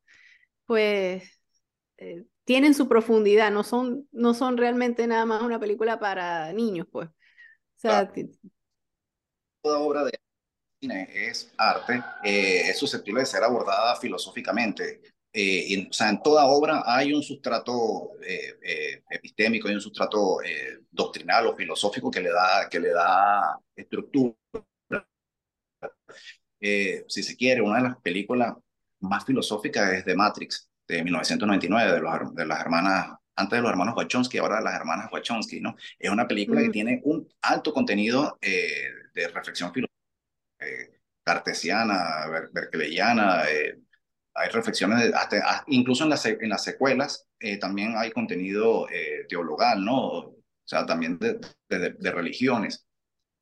[0.66, 1.42] pues
[1.98, 6.88] eh, tienen su profundidad, no son, no son realmente nada más una película para niños,
[6.92, 7.10] pues.
[7.10, 7.14] O
[7.78, 8.12] sea,
[9.62, 10.20] Toda obra de
[10.82, 15.02] cine es arte, eh, es susceptible de ser abordada filosóficamente.
[15.34, 19.82] Eh, y, o sea, en toda obra hay un sustrato eh, eh, epistémico, hay un
[19.82, 24.36] sustrato eh, doctrinal o filosófico que le da, que le da estructura.
[26.60, 28.56] Eh, si se quiere, una de las películas
[29.00, 33.72] más filosóficas es de Matrix, de 1999, de, los, de las hermanas, antes de los
[33.72, 35.76] hermanos Wachowski, ahora de las hermanas Wachowski, ¿no?
[35.98, 36.72] Es una película que Mm.
[36.72, 39.94] tiene un alto contenido eh, de reflexión filosófica
[40.60, 43.80] eh, cartesiana, ber- berkeleyana, eh,
[44.36, 48.88] hay reflexiones, hasta, ah, incluso en las, en las secuelas eh, también hay contenido
[49.30, 49.98] teologal, ¿no?
[50.20, 50.36] O
[50.66, 51.40] sea, también de,
[51.70, 52.86] de- de religiones.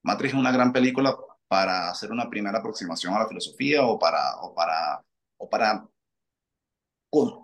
[0.03, 1.15] Matrix es una gran película
[1.47, 5.03] para hacer una primera aproximación a la filosofía o para, o para,
[5.37, 5.87] o para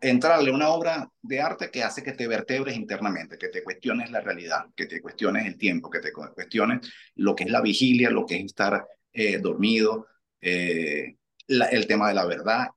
[0.01, 4.11] entrarle a una obra de arte que hace que te vertebres internamente, que te cuestiones
[4.11, 7.61] la realidad, que te cuestiones el tiempo, que te cu- cuestiones lo que es la
[7.61, 10.07] vigilia, lo que es estar eh, dormido,
[10.41, 11.15] eh,
[11.47, 12.67] la- el tema de la verdad,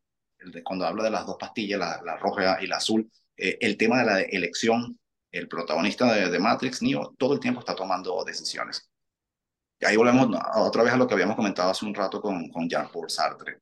[0.53, 3.77] de- cuando hablo de las dos pastillas, la, la roja y la azul, eh, el
[3.77, 4.99] tema de la elección,
[5.31, 8.89] el protagonista de, de Matrix, Neo, todo el tiempo está tomando decisiones.
[9.81, 12.69] Y ahí volvemos otra vez a lo que habíamos comentado hace un rato con, con
[12.69, 13.59] Jean-Paul Sartre.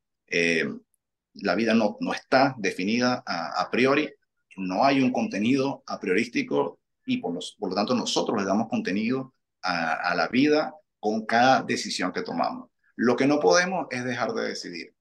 [1.41, 4.13] La vida no, no está definida a, priori,
[4.57, 8.69] no hay un contenido a priorístico y por, los, por lo tanto nosotros le damos
[8.69, 12.71] contenido a, la vida con cada decisión que tomamos.
[12.95, 14.95] Lo que no podemos es dejar de decidir.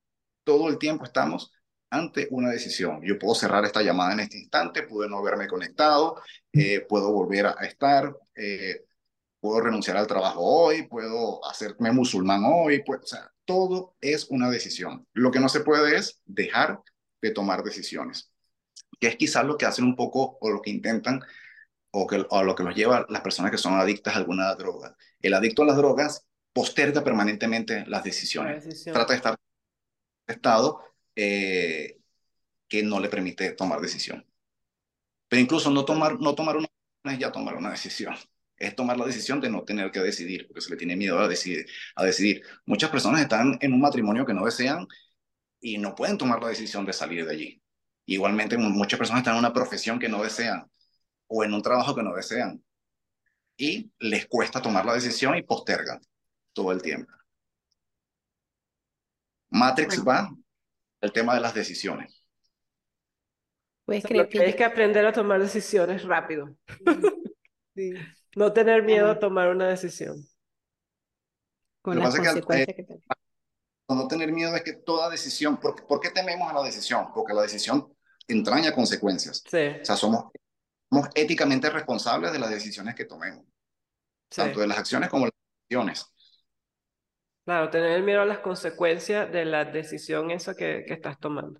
[0.43, 1.51] Todo el tiempo estamos
[1.89, 3.01] ante una decisión.
[3.03, 6.21] Yo puedo cerrar esta llamada en este instante, puedo no haberme conectado,
[6.51, 8.85] eh, puedo volver a estar, eh,
[9.45, 14.49] puedo renunciar al trabajo hoy, puedo hacerme musulmán hoy, pues, o sea, todo es una
[14.49, 15.07] decisión.
[15.13, 16.81] Lo que no se puede es dejar
[17.21, 18.31] de tomar decisiones,
[18.99, 21.21] que es quizás lo que hacen un poco o lo que intentan
[21.91, 24.97] o, que, o lo que los lleva las personas que son adictas a alguna droga.
[25.21, 28.95] El adicto a las drogas posterga permanentemente las La decisiones, decisión.
[28.95, 29.37] trata de estar en
[30.27, 30.81] un estado
[31.15, 31.99] eh,
[32.67, 34.25] que no le permite tomar decisión.
[35.27, 36.67] Pero incluso no tomar, no tomar una
[37.13, 38.15] es ya tomar una decisión.
[38.57, 41.27] Es tomar la decisión de no tener que decidir, porque se le tiene miedo a
[41.27, 42.41] decidir, a decidir.
[42.65, 44.87] Muchas personas están en un matrimonio que no desean
[45.59, 47.61] y no pueden tomar la decisión de salir de allí.
[48.05, 50.69] Igualmente, mu- muchas personas están en una profesión que no desean
[51.27, 52.63] o en un trabajo que no desean
[53.57, 55.99] y les cuesta tomar la decisión y postergan
[56.53, 57.11] todo el tiempo.
[59.49, 60.29] Matrix Bueno.
[60.29, 60.35] va
[61.01, 62.21] el tema de las decisiones.
[63.85, 66.55] puedes O sea, creer lo que que hay yo- que aprender a tomar decisiones rápido.
[67.75, 67.91] Sí,
[68.35, 70.27] No tener miedo a tomar una decisión.
[71.81, 72.99] con las que, consecuencias que te-
[73.87, 77.07] no tener miedo es que toda decisión, ¿por, ¿por qué tememos a la decisión?
[77.13, 77.93] Porque la decisión
[78.27, 79.47] entraña consecuencias.
[79.51, 80.25] Sí, O sea, somos,
[80.91, 83.45] somos éticamente responsables de las decisiones que tomemos,
[84.29, 84.41] sí.
[84.41, 86.13] tanto de las acciones como de las acciones.
[87.45, 91.59] Claro, tener miedo a las consecuencias de la decisión esa que, que estás tomando.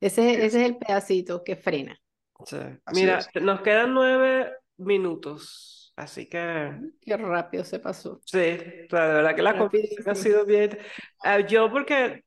[0.00, 0.44] Ese, Es.
[0.44, 2.00] ese es el pedacito que frena.
[2.88, 3.28] Mira, es.
[3.42, 8.20] nos quedan nueve minutos, así que Qué rápido se pasó.
[8.24, 10.78] sí, o sea, de verdad que la conversación ha sido bien.
[11.22, 12.24] Ah, yo porque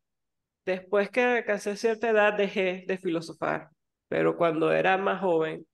[0.66, 3.70] después que alcancé cierta edad dejé de filosofar,
[4.10, 5.66] pero cuando era más joven,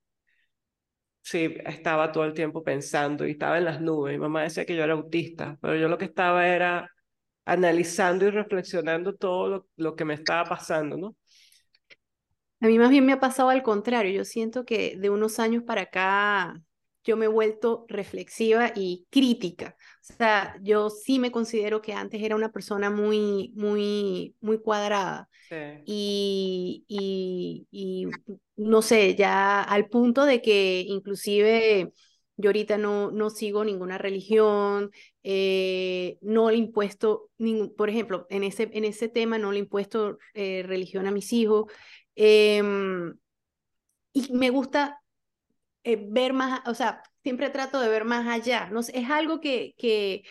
[1.21, 4.13] sí, estaba todo el tiempo pensando y estaba en las nubes.
[4.13, 6.89] Mi mamá decía que yo era autista, pero yo lo que estaba era
[7.45, 11.15] analizando y reflexionando todo lo, lo que me estaba pasando, ¿no?
[12.61, 14.11] A mí más bien me ha pasado al contrario.
[14.13, 16.61] Yo siento que de unos años para acá
[17.03, 19.75] yo me he vuelto reflexiva y crítica.
[20.09, 25.29] O sea, yo sí me considero que antes era una persona muy, muy, muy cuadrada.
[25.85, 28.07] Y, y, y,
[28.55, 31.93] no sé, ya al punto de que inclusive
[32.37, 34.91] yo ahorita no, no sigo ninguna religión,
[35.23, 40.17] eh, no le impuesto, ningún, por ejemplo, en ese, en ese tema no le impuesto
[40.33, 41.71] eh, religión a mis hijos.
[42.15, 43.15] Em,
[44.13, 45.02] y me gusta
[45.83, 48.69] eh, ver más, o sea, siempre trato de ver más allá.
[48.71, 50.23] No es algo que, que,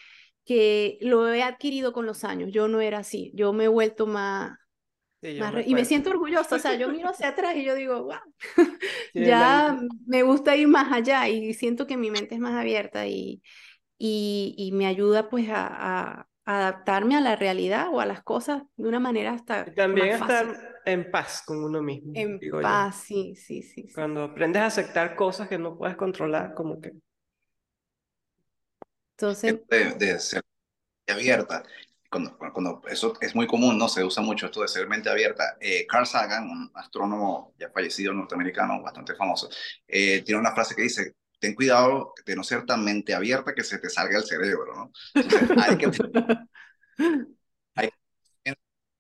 [0.44, 2.50] que lo he adquirido con los años.
[2.52, 3.32] Yo no era así.
[3.34, 4.58] Yo me he vuelto más,
[5.22, 8.18] y me siento orgullosa, o sea, yo miro hacia atrás y yo digo, wow,
[9.14, 13.40] ya me gusta ir más allá y siento que mi mente es más abierta y,
[13.98, 18.88] y, y me ayuda pues a, adaptarme a la realidad o a las cosas de
[18.88, 22.12] una manera hasta también estar en paz con uno mismo.
[22.14, 26.80] En paz, sí, sí, sí, Cuando aprendes a aceptar cosas que no puedes controlar, como
[26.80, 26.92] que...
[29.16, 29.60] Entonces...
[29.68, 30.42] De, ser
[31.06, 31.62] abierta.
[32.10, 33.88] Cuando, cuando, eso es muy común, ¿no?
[33.88, 35.56] Se usa mucho esto de ser mente abierta.
[35.60, 39.48] Eh, Carl Sagan, un astrónomo ya fallecido norteamericano, bastante famoso,
[39.86, 43.64] eh, tiene una frase que dice, ten cuidado de no ser tan mente abierta que
[43.64, 44.92] se te salga el cerebro, ¿no?
[45.62, 45.90] hay que...
[47.74, 47.90] hay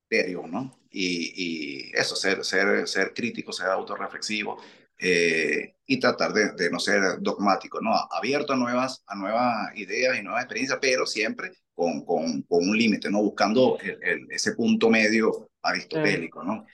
[0.08, 0.81] que ¿no?
[0.92, 4.58] Y, y, eso, ser, ser, ser crítico, ser autorreflexivo
[4.98, 7.92] eh, y tratar de, de, no ser dogmático, ¿no?
[8.10, 12.76] Abierto a nuevas, a nuevas ideas y nuevas experiencias, pero siempre con, con, con un
[12.76, 13.22] límite, ¿no?
[13.22, 16.66] Buscando el, ese punto medio aristotélico, ¿no?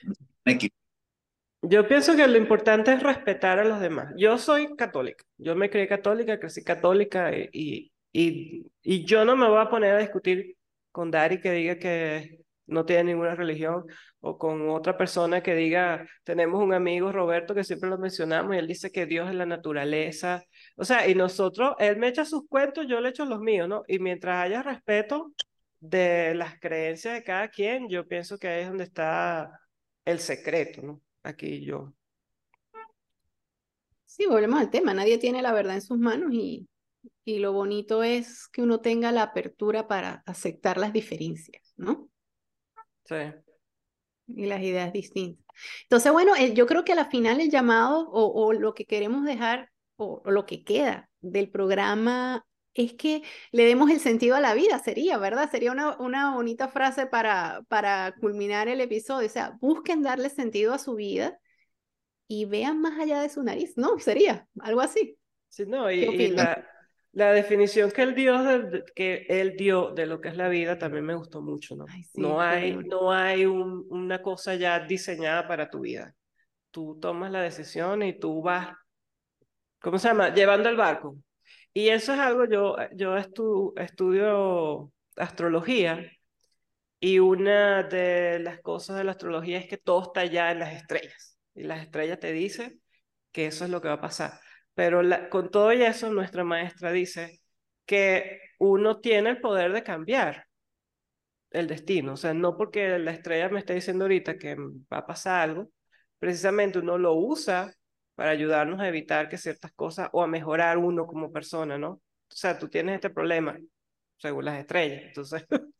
[1.61, 4.13] Yo pienso que lo importante es respetar a los demás.
[4.17, 9.47] Yo soy católica, yo me creí católica, crecí católica y, y, y yo no me
[9.47, 10.55] voy a poner a discutir
[10.91, 12.38] con Dari que diga que
[12.69, 13.85] no tiene ninguna religión
[14.21, 18.59] o con otra persona que diga, tenemos un amigo Roberto que siempre lo mencionamos y
[18.59, 20.43] él dice que Dios es la naturaleza.
[20.75, 23.83] O sea, y nosotros, él me echa sus cuentos, yo le echo los míos, ¿no?
[23.87, 25.33] Y mientras haya respeto
[25.79, 29.59] de las creencias de cada quien, yo pienso que ahí es donde está
[30.05, 31.01] el secreto, ¿no?
[31.23, 31.93] aquí yo.
[34.05, 36.67] Sí, volvemos al tema, nadie tiene la verdad en sus manos y,
[37.23, 42.08] y lo bonito es que uno tenga la apertura para aceptar las diferencias, ¿no?
[43.09, 43.15] Sí.
[44.27, 45.43] Y las ideas distintas.
[45.83, 49.71] Entonces, bueno, yo creo que al final el llamado o, o lo que queremos dejar
[49.95, 52.45] o, o, lo que queda del programa
[52.75, 55.49] es que le demos el sentido a la vida, sería, ¿verdad?
[55.49, 59.27] Sería una, una bonita frase para, para culminar el episodio.
[59.27, 61.39] O sea, busquen darle sentido a su vida
[62.27, 63.97] y vean más allá de su nariz, ¿no?
[63.99, 65.17] Sería algo así.
[65.49, 66.63] Sí, no, y, la,
[67.11, 70.77] la, definición que él, dio de, que él dio de lo que es la vida
[70.77, 71.85] también me gustó mucho, ¿no?
[72.15, 76.15] no hay, no hay un, una cosa ya diseñada para tu vida.
[76.71, 78.75] Tú tomas la decisión y tú vas,
[79.81, 80.33] ¿cómo se llama?
[80.33, 81.17] Llevando el barco
[81.73, 86.11] y eso es algo, yo, yo estudio astrología
[86.99, 90.73] y una de las cosas de la astrología es que todo está ya en las
[90.73, 92.81] estrellas y las estrellas te dicen
[93.31, 94.39] que eso es lo que va a pasar.
[94.75, 97.41] Pero con todo eso, nuestra maestra dice
[97.85, 100.45] que uno tiene el poder de cambiar
[101.51, 102.13] el destino.
[102.13, 105.69] O sea, no porque la estrella me esté diciendo ahorita que va a pasar algo,
[106.19, 107.73] precisamente uno lo usa
[108.15, 111.91] para ayudarnos a evitar que ciertas cosas o a mejorar uno como persona, ¿no?
[111.91, 113.57] O sea, tú tienes este problema
[114.17, 115.45] según las estrellas, entonces.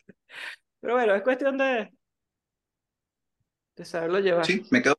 [0.80, 1.90] Pero bueno, es cuestión de,
[3.76, 4.46] de saberlo llevar.
[4.46, 4.96] Sí, me quedo.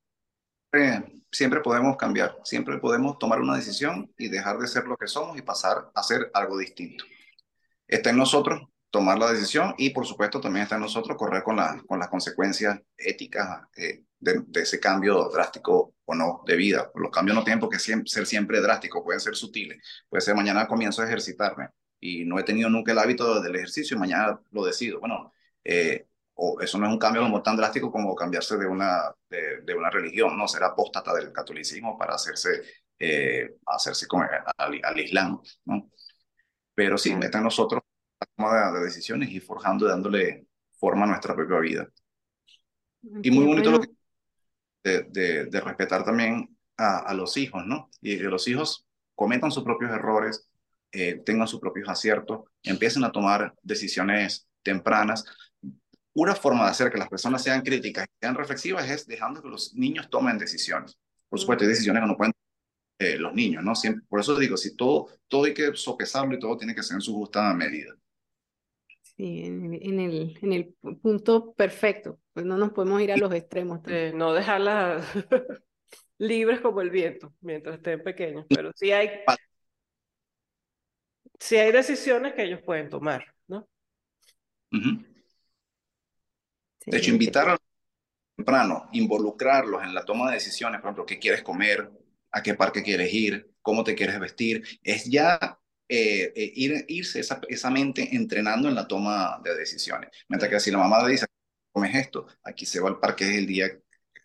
[1.31, 5.39] Siempre podemos cambiar, siempre podemos tomar una decisión y dejar de ser lo que somos
[5.39, 7.05] y pasar a ser algo distinto.
[7.87, 11.57] Está en nosotros tomar la decisión y por supuesto también está en nosotros correr con,
[11.57, 16.91] la, con las consecuencias éticas eh, de, ese cambio drástico o no de vida.
[16.95, 19.83] Los cambios no tienen por qué ser siempre drásticos, pueden ser sutiles.
[20.09, 21.68] Puede ser mañana comienzo a ejercitarme
[22.01, 25.01] y no he tenido nunca el hábito del ejercicio y mañana lo decido.
[25.01, 25.33] bueno,
[25.64, 26.07] eh,
[26.43, 29.91] o eso no es un cambio como tan drástico como cambiarse de una, de, una
[29.91, 32.62] religión, no ser apóstata del catolicismo para hacerse,
[32.99, 35.38] eh, hacerse con, al, al Islam.
[35.66, 35.91] ¿no?
[36.74, 37.82] Pero sí, está en nosotros
[38.36, 40.47] toma de, decisiones y forjando y dándole
[40.78, 41.88] forma a nuestra propia vida.
[43.22, 43.88] Y muy bonito lo que,
[44.82, 47.91] de, de, respetar también a, a, los hijos, ¿no?
[48.01, 50.49] Y que los hijos cometan sus propios errores,
[50.93, 55.24] eh, tengan sus propios aciertos, empiecen a tomar decisiones tempranas.
[56.21, 59.49] Una forma de hacer que las personas sean críticas y sean reflexivas es dejando que
[59.49, 60.99] los niños tomen decisiones.
[61.31, 62.35] Por supuesto, hay decisiones que no pueden
[62.99, 63.75] eh, los niños, ¿no?
[63.75, 66.97] Siempre, por eso digo, si todo, todo hay que sopesarlo y todo tiene que ser
[66.97, 67.97] en su justa medida.
[69.16, 73.81] Sí, en, el, en el punto perfecto, pues no nos podemos ir a los extremos.
[74.12, 75.07] no dejarlas
[76.18, 79.09] libres como el viento mientras estén pequeños, pero sí hay,
[81.39, 83.66] sí hay decisiones que ellos pueden tomar, ¿no?
[86.87, 87.59] De hecho, invitar a
[88.37, 91.91] temprano, involucrarlos en la toma de decisiones, por ejemplo, qué quieres comer,
[92.33, 95.59] a qué parque quieres ir, cómo te quieres vestir, es ya
[95.89, 100.11] eh, eh, ir, irse esa, esa, mente entrenando en la toma de decisiones.
[100.28, 101.26] Mientras que si la mamá le dice,
[101.72, 103.68] comes esto, aquí se va al parque el día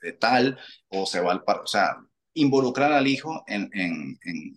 [0.01, 0.57] de tal,
[0.89, 1.97] o se va al parque, o sea,
[2.35, 4.55] involucrar al hijo en, en, en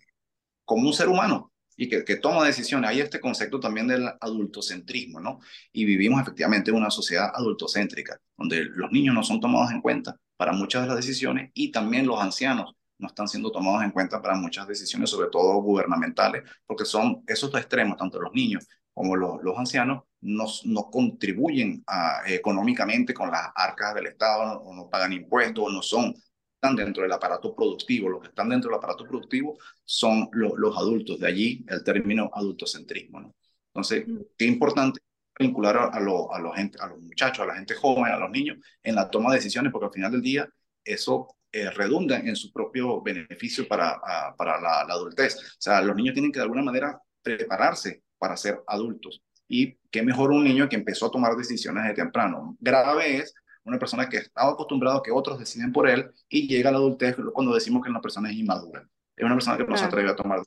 [0.63, 2.89] como un ser humano, y que, que, toma decisiones.
[2.89, 5.39] Hay este concepto también del adultocentrismo, ¿no?
[5.71, 10.17] Y vivimos efectivamente en una sociedad adultocéntrica, donde los niños no son tomados en cuenta
[10.35, 14.21] para muchas de las decisiones y también los ancianos no están siendo tomados en cuenta
[14.21, 19.15] para muchas decisiones, sobre todo gubernamentales, porque son esos dos extremos, tanto los niños como
[19.15, 24.89] los, los ancianos, no, no contribuyen a, económicamente con las arcas del Estado, o no
[24.89, 26.13] pagan impuestos, o no son
[26.61, 31.19] están dentro del aparato productivo, los que están dentro del aparato productivo son los adultos,
[31.19, 33.21] de allí el término adultocentrismo.
[33.21, 33.35] ¿no?
[33.73, 34.17] Entonces, mm.
[34.37, 34.99] qué importante
[35.39, 38.19] vincular a, a, lo, a, los gente, a los muchachos, a la gente joven, a
[38.19, 40.49] los niños en la toma de decisiones, porque al final del día
[40.83, 44.01] eso eh, redunda en su propio beneficio para,
[44.37, 45.37] para la, la, adultez.
[45.37, 49.23] O sea, los niños tienen que de alguna manera prepararse para ser adultos.
[49.47, 52.57] Y qué mejor un niño que empezó a tomar decisiones de temprano.
[52.59, 53.33] Grave es
[53.69, 56.77] una persona que estaba acostumbrado a que otros deciden por él y llega a la
[56.79, 58.87] adultez cuando decimos que una persona es inmadura.
[59.15, 60.41] Es una persona que no se atreve a tomar.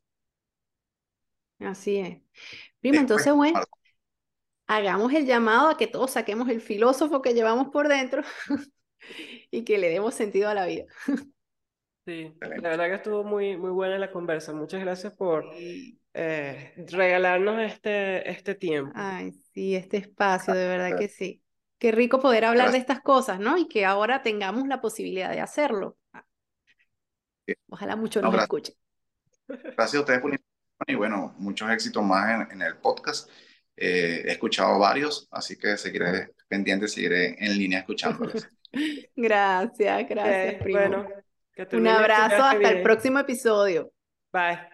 [1.61, 2.18] Así es.
[2.81, 3.61] Prima, entonces, bueno,
[4.66, 8.23] hagamos el llamado a que todos saquemos el filósofo que llevamos por dentro
[9.51, 10.87] y que le demos sentido a la vida.
[12.05, 14.53] Sí, la verdad que estuvo muy, muy buena la conversa.
[14.53, 15.45] Muchas gracias por
[16.14, 18.93] eh, regalarnos este, este tiempo.
[18.95, 21.41] Ay, sí, este espacio, de verdad que sí.
[21.83, 23.59] Qué rico poder hablar de estas cosas, ¿no?
[23.59, 25.99] Y que ahora tengamos la posibilidad de hacerlo.
[27.70, 28.76] Ojalá muchos nos escuchen.
[29.49, 30.41] Gracias a ustedes por
[30.87, 33.28] y bueno, muchos éxitos más en, el podcast.
[33.74, 38.47] Eh, he escuchado varios, así que seguiré pendiente, seguiré en línea escuchándolos.
[39.16, 40.78] gracias, gracias, primo.
[40.78, 41.09] Bueno,
[41.72, 43.93] Un abrazo, hasta el próximo episodio.
[44.33, 44.72] Bye.